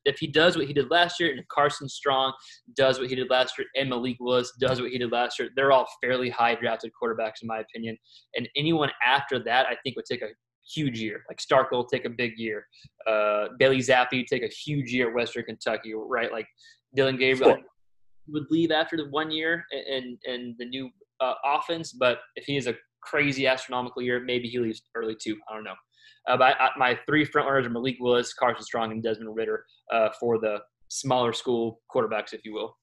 if 0.05 0.19
he 0.19 0.27
does 0.27 0.55
what 0.55 0.67
he 0.67 0.73
did 0.73 0.91
last 0.91 1.19
year, 1.19 1.31
and 1.31 1.47
Carson 1.47 1.89
Strong 1.89 2.33
does 2.75 2.99
what 2.99 3.09
he 3.09 3.15
did 3.15 3.29
last 3.31 3.57
year, 3.57 3.67
and 3.75 3.89
Malik 3.89 4.17
Willis 4.19 4.51
does 4.59 4.79
what 4.79 4.91
he 4.91 4.99
did 4.99 5.11
last 5.11 5.39
year, 5.39 5.49
they're 5.55 5.71
all 5.71 5.87
fairly 6.03 6.29
high 6.29 6.53
drafted 6.53 6.91
quarterbacks 7.01 7.41
in 7.41 7.47
my 7.47 7.59
opinion. 7.59 7.97
And 8.35 8.47
anyone 8.55 8.91
after 9.03 9.39
that, 9.39 9.65
I 9.65 9.75
think 9.83 9.95
would 9.95 10.05
take 10.05 10.21
a 10.21 10.27
huge 10.71 10.99
year. 10.99 11.23
Like 11.29 11.39
Starkel 11.39 11.71
will 11.71 11.85
take 11.85 12.05
a 12.05 12.09
big 12.09 12.33
year. 12.37 12.67
Uh, 13.07 13.47
Bailey 13.57 13.79
Zappe 13.79 14.25
take 14.27 14.43
a 14.43 14.47
huge 14.47 14.91
year 14.91 15.09
at 15.09 15.15
Western 15.15 15.45
Kentucky, 15.45 15.93
right? 15.95 16.31
Like 16.31 16.47
Dillon 16.95 17.17
Gabriel 17.17 17.55
sure. 17.55 17.63
would 18.27 18.45
leave 18.51 18.69
after 18.71 18.97
the 18.97 19.09
one 19.09 19.31
year, 19.31 19.65
and 19.71 20.19
and 20.25 20.55
the 20.59 20.65
new 20.65 20.89
uh, 21.21 21.33
offense, 21.45 21.93
but 21.93 22.19
if 22.35 22.45
he 22.45 22.57
is 22.57 22.67
a 22.67 22.75
crazy 23.01 23.47
astronomical 23.47 24.01
year, 24.01 24.19
maybe 24.19 24.47
he 24.47 24.59
leaves 24.59 24.81
early 24.95 25.15
too. 25.21 25.37
I 25.49 25.55
don't 25.55 25.63
know. 25.63 25.75
Uh, 26.27 26.37
but 26.37 26.55
I, 26.59 26.69
my 26.77 26.99
three 27.07 27.25
front 27.25 27.47
runners 27.47 27.65
are 27.65 27.69
Malik 27.69 27.97
Willis, 27.99 28.33
Carson 28.33 28.63
Strong, 28.63 28.91
and 28.91 29.01
Desmond 29.01 29.35
Ridder 29.35 29.65
uh, 29.91 30.09
for 30.19 30.39
the 30.39 30.59
smaller 30.89 31.33
school 31.33 31.81
quarterbacks, 31.93 32.33
if 32.33 32.45
you 32.45 32.53
will. 32.53 32.77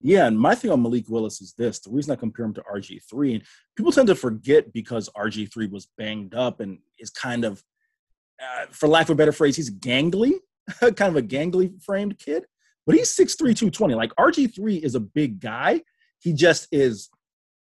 Yeah, 0.00 0.26
and 0.26 0.38
my 0.38 0.54
thing 0.54 0.70
on 0.70 0.82
Malik 0.82 1.08
Willis 1.08 1.40
is 1.40 1.54
this: 1.56 1.80
the 1.80 1.90
reason 1.90 2.12
I 2.12 2.16
compare 2.16 2.44
him 2.44 2.54
to 2.54 2.62
RG 2.72 3.00
three, 3.08 3.34
and 3.34 3.42
people 3.76 3.92
tend 3.92 4.08
to 4.08 4.14
forget 4.14 4.72
because 4.72 5.08
RG 5.16 5.52
three 5.52 5.66
was 5.66 5.88
banged 5.96 6.34
up 6.34 6.60
and 6.60 6.78
is 6.98 7.10
kind 7.10 7.44
of, 7.44 7.62
uh, 8.40 8.66
for 8.70 8.88
lack 8.88 9.06
of 9.06 9.10
a 9.10 9.14
better 9.14 9.32
phrase, 9.32 9.56
he's 9.56 9.70
gangly, 9.70 10.34
kind 10.80 11.00
of 11.00 11.16
a 11.16 11.22
gangly 11.22 11.82
framed 11.82 12.18
kid. 12.18 12.44
But 12.86 12.94
he's 12.94 13.10
6'3", 13.16 13.36
220. 13.36 13.94
Like 13.94 14.14
RG 14.14 14.54
three 14.54 14.76
is 14.76 14.94
a 14.94 15.00
big 15.00 15.40
guy. 15.40 15.82
He 16.20 16.32
just 16.32 16.68
is 16.70 17.08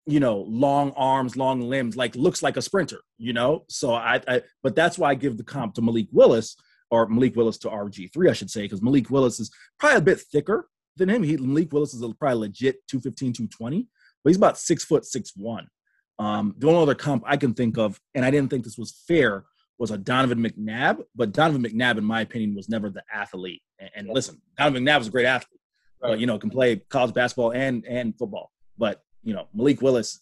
you 0.06 0.20
know, 0.20 0.46
long 0.48 0.92
arms, 0.96 1.36
long 1.36 1.62
limbs, 1.62 1.98
like 1.98 2.16
looks 2.16 2.44
like 2.44 2.58
a 2.58 2.62
sprinter, 2.62 3.02
you 3.18 3.34
know? 3.34 3.66
So 3.70 3.94
I, 3.94 4.22
I 4.28 4.42
but 4.62 4.76
that's 4.76 4.98
why 4.98 5.10
I 5.10 5.16
give 5.16 5.38
the 5.38 5.44
comp 5.44 5.74
to 5.76 5.82
Malik 5.82 6.08
Willis 6.12 6.56
or 6.92 7.08
Malik 7.08 7.36
Willis 7.36 7.58
to 7.60 7.70
RG3, 7.70 8.30
I 8.30 8.34
should 8.34 8.52
say, 8.52 8.64
because 8.64 8.82
Malik 8.82 9.10
Willis 9.10 9.40
is 9.40 9.52
probably 9.80 9.98
a 9.98 10.02
bit 10.02 10.20
thicker 10.20 10.68
than 10.96 11.10
him. 11.10 11.24
He, 11.24 11.38
Malik 11.38 11.72
Willis 11.74 11.94
is 11.94 12.02
a, 12.02 12.10
probably 12.10 12.48
legit 12.48 12.88
215, 12.88 13.34
220, 13.34 13.88
but 14.24 14.30
he's 14.30 14.38
about 14.38 14.58
six 14.58 14.84
foot, 14.86 15.06
six 15.06 15.32
one. 15.36 15.68
Um, 16.18 16.56
the 16.58 16.68
only 16.68 16.82
other 16.82 16.96
comp 16.96 17.24
I 17.26 17.38
can 17.38 17.54
think 17.54 17.78
of, 17.78 18.00
and 18.14 18.24
I 18.24 18.32
didn't 18.32 18.50
think 18.50 18.64
this 18.64 18.78
was 18.78 19.04
fair, 19.08 19.46
was 19.78 19.92
a 19.92 19.98
Donovan 19.98 20.40
McNabb, 20.40 21.04
but 21.16 21.34
Donovan 21.34 21.64
McNabb, 21.64 21.98
in 21.98 22.06
my 22.06 22.22
opinion, 22.22 22.56
was 22.56 22.70
never 22.70 22.90
the 22.90 23.04
athlete. 23.12 23.62
And, 23.80 23.90
and 23.96 24.08
listen, 24.10 24.42
Donovan 24.58 24.86
McNabb 24.86 25.00
was 25.00 25.08
a 25.08 25.12
great 25.12 25.26
athlete, 25.26 25.60
right. 26.02 26.12
but 26.12 26.20
you 26.20 26.28
know, 26.28 26.38
can 26.38 26.50
play 26.50 26.78
college 26.78 27.14
basketball 27.14 27.52
and 27.52 27.86
and 27.86 28.18
football. 28.18 28.52
But 28.78 29.02
you 29.26 29.34
know, 29.34 29.48
Malik 29.54 29.82
Willis, 29.82 30.22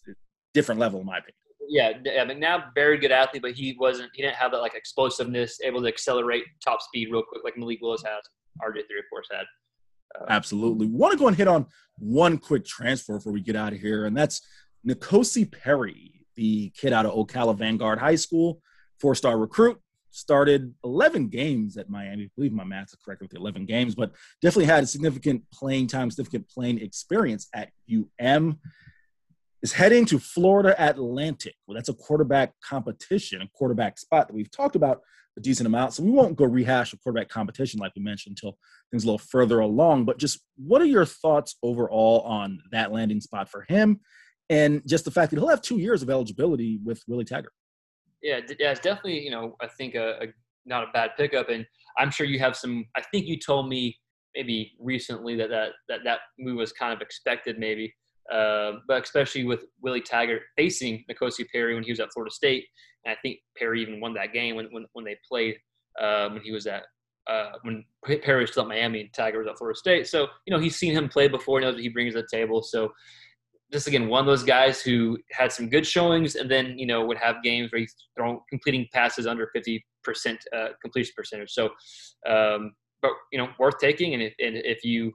different 0.54 0.80
level 0.80 1.00
in 1.00 1.06
my 1.06 1.18
opinion. 1.18 1.34
Yeah, 1.68 1.92
I 2.20 2.24
mean, 2.24 2.40
now 2.40 2.64
very 2.74 2.98
good 2.98 3.12
athlete, 3.12 3.42
but 3.42 3.52
he 3.52 3.76
wasn't. 3.78 4.10
He 4.14 4.22
didn't 4.22 4.36
have 4.36 4.50
that 4.52 4.58
like 4.58 4.74
explosiveness, 4.74 5.60
able 5.62 5.80
to 5.82 5.88
accelerate 5.88 6.44
top 6.62 6.82
speed 6.82 7.08
real 7.10 7.22
quick 7.22 7.42
like 7.44 7.56
Malik 7.56 7.78
Willis 7.80 8.02
has. 8.02 8.22
RG 8.62 8.74
three 8.74 8.98
of 8.98 9.04
course 9.10 9.28
had. 9.30 9.44
Uh, 10.20 10.26
Absolutely. 10.28 10.86
Want 10.86 11.12
to 11.12 11.18
go 11.18 11.28
and 11.28 11.36
hit 11.36 11.48
on 11.48 11.66
one 11.98 12.38
quick 12.38 12.64
transfer 12.64 13.16
before 13.16 13.32
we 13.32 13.40
get 13.40 13.56
out 13.56 13.72
of 13.72 13.80
here, 13.80 14.06
and 14.06 14.16
that's 14.16 14.40
N'Kosi 14.86 15.50
Perry, 15.50 16.26
the 16.36 16.70
kid 16.70 16.92
out 16.92 17.06
of 17.06 17.14
Ocala 17.14 17.56
Vanguard 17.56 17.98
High 17.98 18.16
School, 18.16 18.60
four-star 19.00 19.38
recruit. 19.38 19.78
Started 20.10 20.72
11 20.84 21.26
games 21.26 21.76
at 21.76 21.90
Miami. 21.90 22.24
I 22.24 22.30
believe 22.36 22.52
my 22.52 22.62
math 22.62 22.90
is 22.90 22.98
correct 23.04 23.20
with 23.20 23.32
the 23.32 23.36
11 23.36 23.66
games, 23.66 23.96
but 23.96 24.12
definitely 24.40 24.66
had 24.66 24.84
a 24.84 24.86
significant 24.86 25.42
playing 25.52 25.88
time, 25.88 26.08
significant 26.08 26.48
playing 26.48 26.80
experience 26.80 27.48
at 27.52 27.70
UM 27.92 28.60
is 29.64 29.72
heading 29.72 30.04
to 30.04 30.18
Florida 30.18 30.76
Atlantic. 30.78 31.54
Well, 31.66 31.74
that's 31.74 31.88
a 31.88 31.94
quarterback 31.94 32.52
competition, 32.60 33.40
a 33.40 33.48
quarterback 33.54 33.98
spot 33.98 34.28
that 34.28 34.34
we've 34.34 34.50
talked 34.50 34.76
about 34.76 35.00
a 35.38 35.40
decent 35.40 35.66
amount. 35.66 35.94
So 35.94 36.02
we 36.02 36.10
won't 36.10 36.36
go 36.36 36.44
rehash 36.44 36.92
a 36.92 36.98
quarterback 36.98 37.30
competition 37.30 37.80
like 37.80 37.92
we 37.96 38.02
mentioned 38.02 38.36
until 38.38 38.58
things 38.90 39.04
a 39.04 39.06
little 39.06 39.18
further 39.18 39.60
along. 39.60 40.04
But 40.04 40.18
just 40.18 40.40
what 40.56 40.82
are 40.82 40.86
your 40.86 41.06
thoughts 41.06 41.56
overall 41.62 42.20
on 42.20 42.60
that 42.72 42.92
landing 42.92 43.22
spot 43.22 43.48
for 43.48 43.64
him? 43.66 44.00
And 44.50 44.82
just 44.86 45.06
the 45.06 45.10
fact 45.10 45.30
that 45.30 45.38
he'll 45.38 45.48
have 45.48 45.62
two 45.62 45.78
years 45.78 46.02
of 46.02 46.10
eligibility 46.10 46.78
with 46.84 47.02
Willie 47.08 47.24
Taggart. 47.24 47.52
Yeah, 48.22 48.40
yeah, 48.60 48.70
it's 48.70 48.80
definitely, 48.80 49.24
you 49.24 49.30
know, 49.30 49.56
I 49.62 49.66
think 49.66 49.94
a, 49.94 50.24
a 50.24 50.26
not 50.66 50.84
a 50.84 50.92
bad 50.92 51.12
pickup. 51.16 51.48
And 51.48 51.66
I'm 51.98 52.10
sure 52.10 52.26
you 52.26 52.38
have 52.38 52.54
some, 52.54 52.84
I 52.94 53.00
think 53.00 53.26
you 53.26 53.38
told 53.38 53.70
me 53.70 53.98
maybe 54.34 54.74
recently 54.78 55.36
that 55.36 55.48
that, 55.48 55.70
that, 55.88 56.00
that 56.04 56.18
move 56.38 56.58
was 56.58 56.72
kind 56.72 56.92
of 56.92 57.00
expected 57.00 57.58
maybe. 57.58 57.94
Uh, 58.32 58.72
but 58.88 59.02
especially 59.02 59.44
with 59.44 59.64
Willie 59.82 60.00
Taggart 60.00 60.42
facing 60.56 61.04
N'Kosi 61.10 61.44
Perry 61.52 61.74
when 61.74 61.84
he 61.84 61.92
was 61.92 62.00
at 62.00 62.12
Florida 62.12 62.32
State, 62.32 62.64
and 63.04 63.12
I 63.12 63.16
think 63.20 63.38
Perry 63.56 63.82
even 63.82 64.00
won 64.00 64.14
that 64.14 64.32
game 64.32 64.56
when 64.56 64.66
when, 64.70 64.86
when 64.92 65.04
they 65.04 65.16
played 65.28 65.56
uh, 66.00 66.28
when 66.30 66.42
he 66.42 66.52
was 66.52 66.66
at 66.66 66.84
uh, 67.28 67.52
when 67.62 67.84
Perry 68.22 68.42
was 68.42 68.50
still 68.50 68.62
at 68.62 68.68
Miami 68.68 69.00
and 69.00 69.12
Taggart 69.12 69.44
was 69.44 69.50
at 69.50 69.58
Florida 69.58 69.78
State. 69.78 70.06
So 70.06 70.28
you 70.46 70.54
know 70.54 70.60
he's 70.60 70.76
seen 70.76 70.94
him 70.94 71.08
play 71.08 71.28
before, 71.28 71.60
knows 71.60 71.74
what 71.74 71.82
he 71.82 71.88
brings 71.88 72.14
to 72.14 72.22
the 72.22 72.28
table. 72.30 72.62
So 72.62 72.92
just 73.72 73.86
again 73.86 74.08
one 74.08 74.20
of 74.20 74.26
those 74.26 74.44
guys 74.44 74.80
who 74.80 75.18
had 75.32 75.50
some 75.50 75.68
good 75.68 75.86
showings 75.86 76.36
and 76.36 76.50
then 76.50 76.78
you 76.78 76.86
know 76.86 77.04
would 77.04 77.18
have 77.18 77.42
games 77.42 77.72
where 77.72 77.80
he's 77.80 77.94
throwing 78.16 78.40
completing 78.50 78.86
passes 78.92 79.26
under 79.26 79.50
50 79.52 79.84
percent 80.04 80.38
uh, 80.56 80.68
completion 80.80 81.12
percentage. 81.16 81.50
So, 81.50 81.70
um, 82.28 82.74
but 83.02 83.12
you 83.32 83.38
know 83.38 83.48
worth 83.58 83.78
taking, 83.78 84.14
and 84.14 84.22
if, 84.22 84.34
and 84.38 84.56
if 84.56 84.84
you 84.84 85.12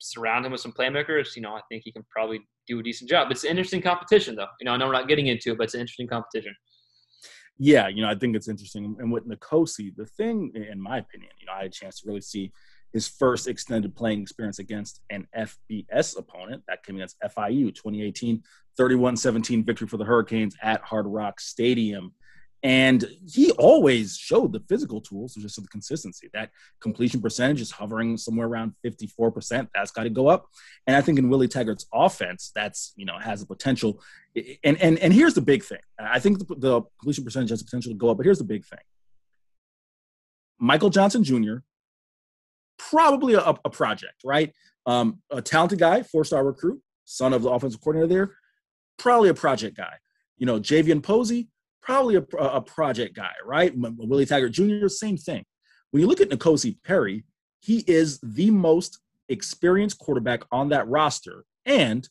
surround 0.00 0.44
him 0.44 0.52
with 0.52 0.60
some 0.60 0.72
playmakers, 0.72 1.36
you 1.36 1.42
know, 1.42 1.54
I 1.54 1.60
think 1.68 1.82
he 1.84 1.92
can 1.92 2.04
probably 2.10 2.40
do 2.66 2.80
a 2.80 2.82
decent 2.82 3.08
job. 3.08 3.30
It's 3.30 3.44
an 3.44 3.50
interesting 3.50 3.82
competition, 3.82 4.34
though. 4.34 4.46
You 4.60 4.64
know, 4.64 4.72
I 4.72 4.76
know 4.76 4.86
we're 4.86 4.92
not 4.92 5.08
getting 5.08 5.28
into 5.28 5.52
it, 5.52 5.58
but 5.58 5.64
it's 5.64 5.74
an 5.74 5.80
interesting 5.80 6.08
competition. 6.08 6.54
Yeah, 7.58 7.88
you 7.88 8.02
know, 8.02 8.08
I 8.08 8.14
think 8.14 8.36
it's 8.36 8.48
interesting. 8.48 8.96
And 8.98 9.12
with 9.12 9.28
N'Kosi, 9.28 9.94
the 9.94 10.06
thing, 10.06 10.52
in 10.54 10.80
my 10.80 10.98
opinion, 10.98 11.30
you 11.38 11.46
know, 11.46 11.52
I 11.52 11.58
had 11.58 11.66
a 11.66 11.70
chance 11.70 12.00
to 12.00 12.08
really 12.08 12.22
see 12.22 12.52
his 12.92 13.06
first 13.06 13.46
extended 13.46 13.94
playing 13.94 14.22
experience 14.22 14.58
against 14.58 15.00
an 15.10 15.26
FBS 15.36 16.18
opponent 16.18 16.62
that 16.66 16.82
came 16.82 16.96
against 16.96 17.20
FIU 17.20 17.74
2018 17.74 18.42
31 18.76 19.16
17 19.16 19.64
victory 19.64 19.86
for 19.86 19.96
the 19.96 20.04
Hurricanes 20.04 20.56
at 20.62 20.80
Hard 20.82 21.06
Rock 21.06 21.38
Stadium. 21.38 22.14
And 22.62 23.06
he 23.26 23.52
always 23.52 24.16
showed 24.16 24.52
the 24.52 24.60
physical 24.68 25.00
tools, 25.00 25.34
just 25.34 25.60
the 25.60 25.66
consistency. 25.68 26.28
That 26.34 26.50
completion 26.80 27.22
percentage 27.22 27.60
is 27.60 27.70
hovering 27.70 28.18
somewhere 28.18 28.46
around 28.46 28.74
54%. 28.84 29.68
That's 29.74 29.90
got 29.90 30.02
to 30.02 30.10
go 30.10 30.28
up. 30.28 30.46
And 30.86 30.94
I 30.94 31.00
think 31.00 31.18
in 31.18 31.30
Willie 31.30 31.48
Taggart's 31.48 31.86
offense, 31.92 32.52
that's, 32.54 32.92
you 32.96 33.06
know, 33.06 33.18
has 33.18 33.40
the 33.40 33.46
potential. 33.46 34.02
And, 34.62 34.80
and, 34.80 34.98
and 34.98 35.12
here's 35.12 35.32
the 35.32 35.40
big 35.40 35.64
thing. 35.64 35.80
I 35.98 36.18
think 36.18 36.38
the, 36.38 36.54
the 36.54 36.82
completion 36.98 37.24
percentage 37.24 37.50
has 37.50 37.60
the 37.60 37.64
potential 37.64 37.92
to 37.92 37.98
go 37.98 38.10
up, 38.10 38.18
but 38.18 38.26
here's 38.26 38.38
the 38.38 38.44
big 38.44 38.66
thing. 38.66 38.78
Michael 40.58 40.90
Johnson 40.90 41.24
Jr., 41.24 41.58
probably 42.78 43.34
a, 43.34 43.40
a 43.40 43.70
project, 43.70 44.22
right? 44.22 44.52
Um, 44.84 45.22
a 45.30 45.40
talented 45.40 45.78
guy, 45.78 46.02
four-star 46.02 46.44
recruit, 46.44 46.80
son 47.06 47.32
of 47.32 47.42
the 47.42 47.50
offensive 47.50 47.80
coordinator 47.80 48.06
there, 48.06 48.36
probably 48.98 49.30
a 49.30 49.34
project 49.34 49.76
guy. 49.76 49.94
You 50.36 50.46
know, 50.46 50.60
Javian 50.60 51.02
Posey, 51.02 51.48
probably 51.82 52.16
a, 52.16 52.22
a 52.38 52.60
project 52.60 53.14
guy, 53.14 53.32
right? 53.44 53.72
Willie 53.76 54.26
Taggart 54.26 54.52
Jr., 54.52 54.88
same 54.88 55.16
thing. 55.16 55.44
When 55.90 56.00
you 56.00 56.06
look 56.06 56.20
at 56.20 56.30
N'Kosi 56.30 56.76
Perry, 56.84 57.24
he 57.60 57.84
is 57.86 58.18
the 58.22 58.50
most 58.50 59.00
experienced 59.28 59.98
quarterback 59.98 60.42
on 60.52 60.68
that 60.70 60.88
roster. 60.88 61.44
And 61.66 62.08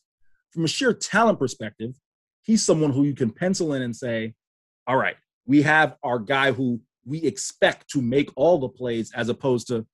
from 0.50 0.64
a 0.64 0.68
sheer 0.68 0.92
talent 0.92 1.38
perspective, 1.38 1.94
he's 2.42 2.62
someone 2.62 2.92
who 2.92 3.04
you 3.04 3.14
can 3.14 3.30
pencil 3.30 3.74
in 3.74 3.82
and 3.82 3.94
say, 3.94 4.34
all 4.86 4.96
right, 4.96 5.16
we 5.46 5.62
have 5.62 5.96
our 6.02 6.18
guy 6.18 6.52
who 6.52 6.80
we 7.04 7.22
expect 7.22 7.88
to 7.90 8.02
make 8.02 8.30
all 8.36 8.58
the 8.58 8.68
plays 8.68 9.12
as 9.14 9.28
opposed 9.28 9.68
to, 9.68 9.86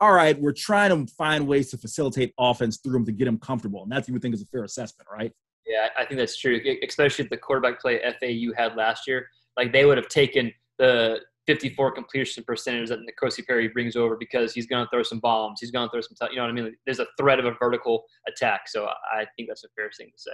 all 0.00 0.12
right, 0.12 0.38
we're 0.40 0.52
trying 0.52 1.06
to 1.06 1.12
find 1.14 1.46
ways 1.46 1.70
to 1.70 1.78
facilitate 1.78 2.32
offense 2.38 2.78
through 2.78 2.96
him 2.96 3.06
to 3.06 3.12
get 3.12 3.28
him 3.28 3.38
comfortable. 3.38 3.82
And 3.82 3.92
that's 3.92 4.08
what 4.08 4.14
we 4.14 4.20
think 4.20 4.34
is 4.34 4.42
a 4.42 4.46
fair 4.46 4.64
assessment, 4.64 5.08
right? 5.10 5.32
Yeah, 5.66 5.88
I 5.98 6.04
think 6.04 6.18
that's 6.18 6.36
true, 6.36 6.60
especially 6.86 7.26
the 7.26 7.36
quarterback 7.36 7.80
play 7.80 8.00
FAU 8.20 8.52
had 8.56 8.76
last 8.76 9.06
year. 9.06 9.28
Like 9.56 9.72
they 9.72 9.84
would 9.84 9.96
have 9.96 10.08
taken 10.08 10.52
the 10.78 11.20
54 11.46 11.92
completion 11.92 12.44
percentage 12.44 12.88
that 12.88 13.00
N'Kosi 13.00 13.46
Perry 13.46 13.68
brings 13.68 13.96
over 13.96 14.16
because 14.16 14.52
he's 14.54 14.66
going 14.66 14.84
to 14.84 14.90
throw 14.90 15.02
some 15.02 15.20
bombs. 15.20 15.60
He's 15.60 15.70
going 15.70 15.88
to 15.88 15.90
throw 15.90 16.00
some, 16.00 16.28
you 16.30 16.36
know 16.36 16.42
what 16.42 16.50
I 16.50 16.52
mean? 16.52 16.76
There's 16.84 17.00
a 17.00 17.06
threat 17.18 17.38
of 17.38 17.44
a 17.44 17.52
vertical 17.60 18.04
attack. 18.28 18.68
So 18.68 18.86
I 18.86 19.26
think 19.36 19.48
that's 19.48 19.64
a 19.64 19.68
fair 19.76 19.90
thing 19.96 20.08
to 20.08 20.22
say. 20.22 20.32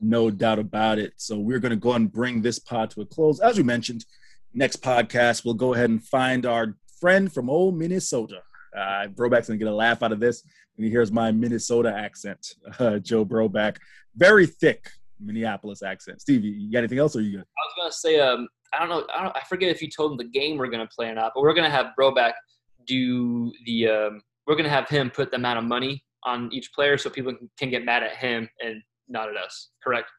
No 0.00 0.30
doubt 0.30 0.58
about 0.58 0.98
it. 0.98 1.14
So 1.16 1.38
we're 1.38 1.58
going 1.58 1.70
to 1.70 1.76
go 1.76 1.92
and 1.92 2.10
bring 2.10 2.42
this 2.42 2.58
pod 2.58 2.90
to 2.90 3.02
a 3.02 3.06
close. 3.06 3.40
As 3.40 3.56
we 3.56 3.62
mentioned, 3.62 4.04
next 4.52 4.82
podcast, 4.82 5.44
we'll 5.44 5.54
go 5.54 5.74
ahead 5.74 5.90
and 5.90 6.02
find 6.02 6.46
our 6.46 6.76
friend 7.00 7.32
from 7.32 7.50
old 7.50 7.76
Minnesota. 7.76 8.42
Uh, 8.76 9.06
Broback's 9.08 9.48
going 9.48 9.58
to 9.58 9.64
get 9.64 9.68
a 9.68 9.74
laugh 9.74 10.02
out 10.02 10.12
of 10.12 10.20
this 10.20 10.42
when 10.76 10.84
he 10.84 10.90
hears 10.90 11.10
my 11.10 11.32
Minnesota 11.32 11.92
accent, 11.94 12.54
uh, 12.78 12.98
Joe 12.98 13.24
Broback 13.24 13.76
very 14.16 14.46
thick 14.46 14.90
Minneapolis 15.20 15.82
accent. 15.82 16.20
Steve, 16.20 16.44
you 16.44 16.70
got 16.70 16.80
anything 16.80 16.98
else, 16.98 17.16
or 17.16 17.20
you 17.20 17.38
good? 17.38 17.40
I 17.40 17.42
was 17.42 17.74
gonna 17.78 17.92
say, 17.92 18.20
um, 18.20 18.48
I 18.72 18.78
don't 18.78 18.88
know, 18.88 19.06
I 19.14 19.22
don't, 19.22 19.36
I 19.36 19.42
forget 19.48 19.70
if 19.70 19.80
you 19.80 19.88
told 19.88 20.12
him 20.12 20.18
the 20.18 20.24
game 20.24 20.58
we're 20.58 20.68
gonna 20.68 20.88
play 20.94 21.08
or 21.08 21.14
not, 21.14 21.32
but 21.34 21.42
we're 21.42 21.54
gonna 21.54 21.70
have 21.70 21.86
Broback 21.98 22.32
do 22.86 23.52
the, 23.64 23.88
um, 23.88 24.20
we're 24.46 24.56
gonna 24.56 24.68
have 24.68 24.88
him 24.88 25.10
put 25.10 25.30
the 25.30 25.36
amount 25.36 25.58
of 25.58 25.64
money 25.64 26.04
on 26.24 26.50
each 26.52 26.72
player 26.72 26.98
so 26.98 27.08
people 27.08 27.34
can 27.58 27.70
get 27.70 27.84
mad 27.84 28.02
at 28.02 28.16
him 28.16 28.48
and 28.62 28.82
not 29.08 29.28
at 29.28 29.36
us. 29.36 29.70
Correct? 29.82 30.10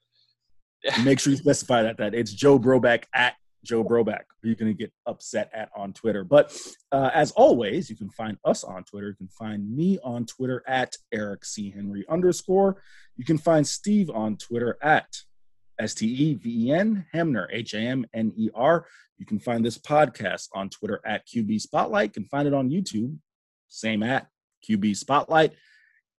Make 1.04 1.20
sure 1.20 1.32
you 1.32 1.38
specify 1.38 1.84
that. 1.84 1.98
That 1.98 2.14
it's 2.14 2.32
Joe 2.32 2.58
Broback 2.58 3.04
at 3.14 3.34
Joe 3.68 3.84
Broback, 3.84 4.24
who 4.42 4.50
you're 4.50 4.56
going 4.56 4.72
to 4.72 4.78
get 4.78 4.92
upset 5.06 5.50
at 5.54 5.70
on 5.76 5.94
Twitter. 5.94 6.24
But 6.24 6.58
uh, 6.92 7.12
as 7.14 7.32
always, 7.32 7.90
you 7.90 7.96
can 7.96 8.10
find 8.10 8.38
us 8.46 8.64
on 8.64 8.84
Twitter. 8.84 9.10
You 9.10 9.16
can 9.16 9.28
find 9.28 9.76
me 9.76 10.00
on 10.04 10.26
Twitter 10.26 10.64
at 10.68 10.96
Eric 11.14 11.46
C. 11.46 11.70
Henry 11.72 12.06
underscore. 12.10 12.82
You 13.18 13.26
can 13.26 13.38
find 13.38 13.68
Steve 13.68 14.10
on 14.10 14.38
Twitter 14.38 14.78
at 14.82 15.08
S 15.80 15.94
T 15.94 16.08
E 16.08 16.34
V 16.36 16.68
E 16.68 16.72
N 16.72 17.06
Hamner, 17.14 17.48
H 17.52 17.74
A 17.74 17.80
M 17.80 18.06
N 18.14 18.34
E 18.36 18.50
R. 18.56 18.88
You 19.18 19.26
can 19.26 19.40
find 19.40 19.66
this 19.66 19.78
podcast 19.78 20.48
on 20.54 20.70
Twitter 20.70 21.02
at 21.06 21.28
QB 21.28 21.62
Spotlight. 21.62 22.10
You 22.10 22.22
can 22.22 22.26
find 22.26 22.48
it 22.48 22.54
on 22.54 22.70
YouTube, 22.70 23.18
same 23.68 24.04
at 24.04 24.28
QB 24.68 24.96
Spotlight. 24.96 25.54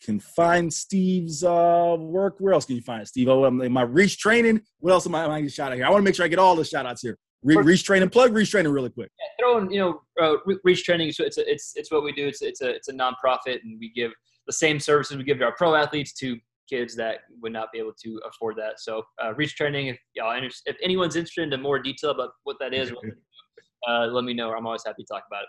Can 0.01 0.21
find 0.21 0.73
Steve's 0.73 1.43
uh, 1.43 1.97
work. 1.99 2.37
Where 2.39 2.53
else 2.53 2.65
can 2.65 2.77
you 2.77 2.83
find 2.83 3.03
it, 3.03 3.09
Steve? 3.09 3.29
Oh, 3.29 3.47
am 3.47 3.73
my 3.73 3.83
reach 3.83 4.19
training. 4.19 4.61
What 4.79 4.93
else 4.93 5.07
am 5.07 5.15
I, 5.17 5.25
am 5.25 5.31
I 5.33 5.47
shout 5.49 5.73
out 5.73 5.77
here? 5.77 5.87
I 5.87 5.91
want 5.91 6.03
to 6.03 6.05
make 6.05 6.15
sure 6.15 6.25
I 6.25 6.29
get 6.29 6.39
all 6.39 6.55
the 6.55 6.65
shout 6.65 6.87
outs 6.87 7.03
here. 7.03 7.19
Re- 7.43 7.57
reach 7.57 7.85
training, 7.85 8.09
plug 8.11 8.35
reach 8.35 8.51
training 8.51 8.73
really 8.73 8.91
quick. 8.91 9.11
Yeah, 9.19 9.45
throw 9.45 9.59
in, 9.59 9.71
you 9.71 9.79
know, 9.79 10.01
uh, 10.21 10.37
reach 10.65 10.85
training. 10.85 11.13
So 11.13 11.25
it's 11.25 11.39
a, 11.39 11.49
it's 11.49 11.73
it's 11.77 11.91
what 11.91 12.03
we 12.03 12.13
do. 12.13 12.27
It's 12.27 12.43
it's 12.43 12.61
a 12.63 12.71
it's 12.71 12.89
a 12.89 12.93
nonprofit, 12.93 13.63
and 13.63 13.79
we 13.79 13.93
give 13.95 14.13
the 14.47 14.53
same 14.53 14.81
services 14.81 15.17
we 15.17 15.25
give 15.25 15.39
to 15.39 15.45
our 15.45 15.55
pro 15.57 15.75
athletes 15.75 16.13
to 16.15 16.37
kids 16.69 16.95
that 16.97 17.21
would 17.41 17.53
not 17.53 17.69
be 17.73 17.79
able 17.79 17.93
to 18.05 18.21
afford 18.29 18.57
that. 18.57 18.81
So 18.81 19.03
uh, 19.23 19.35
reach 19.35 19.55
training. 19.55 19.87
If 19.87 19.99
y'all 20.15 20.37
if 20.67 20.77
anyone's 20.83 21.17
interested 21.17 21.53
in 21.53 21.63
more 21.63 21.79
detail 21.79 22.11
about 22.11 22.31
what 22.45 22.57
that 22.61 22.75
is, 22.75 22.93
uh, 23.89 24.07
let 24.07 24.25
me 24.25 24.35
know. 24.35 24.53
I'm 24.53 24.67
always 24.67 24.83
happy 24.85 25.05
to 25.05 25.07
talk 25.07 25.23
about 25.31 25.43
it. 25.43 25.49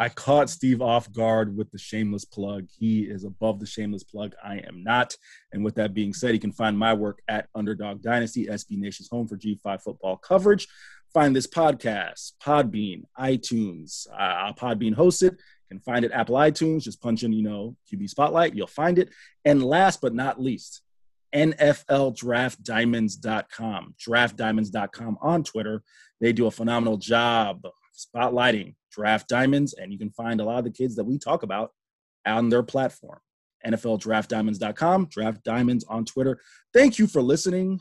I 0.00 0.08
caught 0.08 0.50
Steve 0.50 0.82
off 0.82 1.12
guard 1.12 1.56
with 1.56 1.70
the 1.70 1.78
shameless 1.78 2.24
plug. 2.24 2.66
He 2.76 3.02
is 3.02 3.24
above 3.24 3.60
the 3.60 3.66
shameless 3.66 4.02
plug. 4.02 4.34
I 4.42 4.56
am 4.66 4.82
not. 4.82 5.14
And 5.52 5.62
with 5.62 5.76
that 5.76 5.94
being 5.94 6.14
said, 6.14 6.32
you 6.32 6.40
can 6.40 6.52
find 6.52 6.76
my 6.76 6.94
work 6.94 7.20
at 7.28 7.48
Underdog 7.54 8.02
Dynasty, 8.02 8.46
SB 8.46 8.78
Nation's 8.78 9.10
home 9.10 9.28
for 9.28 9.36
G5 9.36 9.82
football 9.82 10.16
coverage 10.16 10.66
find 11.12 11.34
this 11.34 11.46
podcast, 11.46 12.32
Podbean, 12.42 13.04
iTunes. 13.18 14.06
Uh, 14.12 14.52
Podbean 14.52 14.94
hosted. 14.94 15.32
You 15.32 15.76
can 15.76 15.80
find 15.80 16.04
it 16.04 16.12
Apple 16.12 16.36
iTunes. 16.36 16.84
Just 16.84 17.02
punch 17.02 17.22
in, 17.22 17.32
you 17.32 17.42
know, 17.42 17.74
QB 17.92 18.10
Spotlight. 18.10 18.54
You'll 18.54 18.66
find 18.66 18.98
it. 18.98 19.10
And 19.44 19.62
last 19.62 20.00
but 20.00 20.14
not 20.14 20.40
least, 20.40 20.80
NFLDraftDiamonds.com. 21.34 23.94
DraftDiamonds.com 24.08 25.18
on 25.20 25.44
Twitter. 25.44 25.82
They 26.20 26.32
do 26.32 26.46
a 26.46 26.50
phenomenal 26.50 26.96
job 26.96 27.66
spotlighting 27.96 28.74
draft 28.90 29.28
diamonds, 29.28 29.74
and 29.74 29.92
you 29.92 29.98
can 29.98 30.10
find 30.10 30.40
a 30.40 30.44
lot 30.44 30.58
of 30.58 30.64
the 30.64 30.70
kids 30.70 30.96
that 30.96 31.04
we 31.04 31.18
talk 31.18 31.42
about 31.42 31.72
on 32.26 32.48
their 32.48 32.62
platform. 32.62 33.18
NFLDraftDiamonds.com, 33.66 35.08
Draft 35.10 35.44
Diamonds 35.44 35.84
on 35.84 36.04
Twitter. 36.04 36.40
Thank 36.72 36.98
you 36.98 37.06
for 37.06 37.20
listening. 37.20 37.80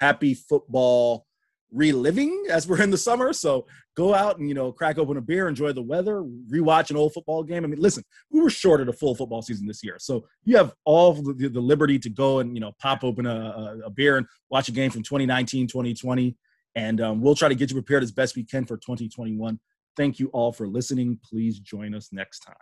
Happy 0.00 0.34
football 0.34 1.26
reliving 1.72 2.46
as 2.50 2.66
we're 2.66 2.82
in 2.82 2.90
the 2.90 2.98
summer. 2.98 3.32
So 3.32 3.66
go 3.96 4.14
out 4.14 4.38
and 4.38 4.48
you 4.48 4.54
know 4.54 4.72
crack 4.72 4.98
open 4.98 5.16
a 5.16 5.20
beer, 5.20 5.48
enjoy 5.48 5.72
the 5.72 5.82
weather, 5.82 6.22
rewatch 6.50 6.90
an 6.90 6.96
old 6.96 7.12
football 7.12 7.42
game. 7.42 7.64
I 7.64 7.68
mean, 7.68 7.80
listen, 7.80 8.04
we 8.30 8.40
were 8.40 8.50
short 8.50 8.80
of 8.80 8.88
a 8.88 8.92
full 8.92 9.14
football 9.14 9.42
season 9.42 9.66
this 9.66 9.82
year, 9.82 9.96
so 9.98 10.26
you 10.44 10.56
have 10.56 10.74
all 10.84 11.12
the, 11.12 11.48
the 11.48 11.60
liberty 11.60 11.98
to 12.00 12.10
go 12.10 12.40
and 12.40 12.54
you 12.54 12.60
know 12.60 12.72
pop 12.80 13.04
open 13.04 13.26
a, 13.26 13.78
a, 13.84 13.90
beer 13.90 14.16
and 14.16 14.26
watch 14.50 14.68
a 14.68 14.72
game 14.72 14.90
from 14.90 15.02
2019, 15.02 15.66
2020, 15.66 16.36
and 16.74 17.00
um, 17.00 17.20
we'll 17.20 17.34
try 17.34 17.48
to 17.48 17.54
get 17.54 17.70
you 17.70 17.74
prepared 17.74 18.02
as 18.02 18.12
best 18.12 18.36
we 18.36 18.44
can 18.44 18.64
for 18.64 18.76
2021. 18.76 19.58
Thank 19.96 20.18
you 20.18 20.28
all 20.28 20.52
for 20.52 20.68
listening. 20.68 21.18
Please 21.24 21.58
join 21.58 21.94
us 21.94 22.10
next 22.12 22.40
time. 22.40 22.56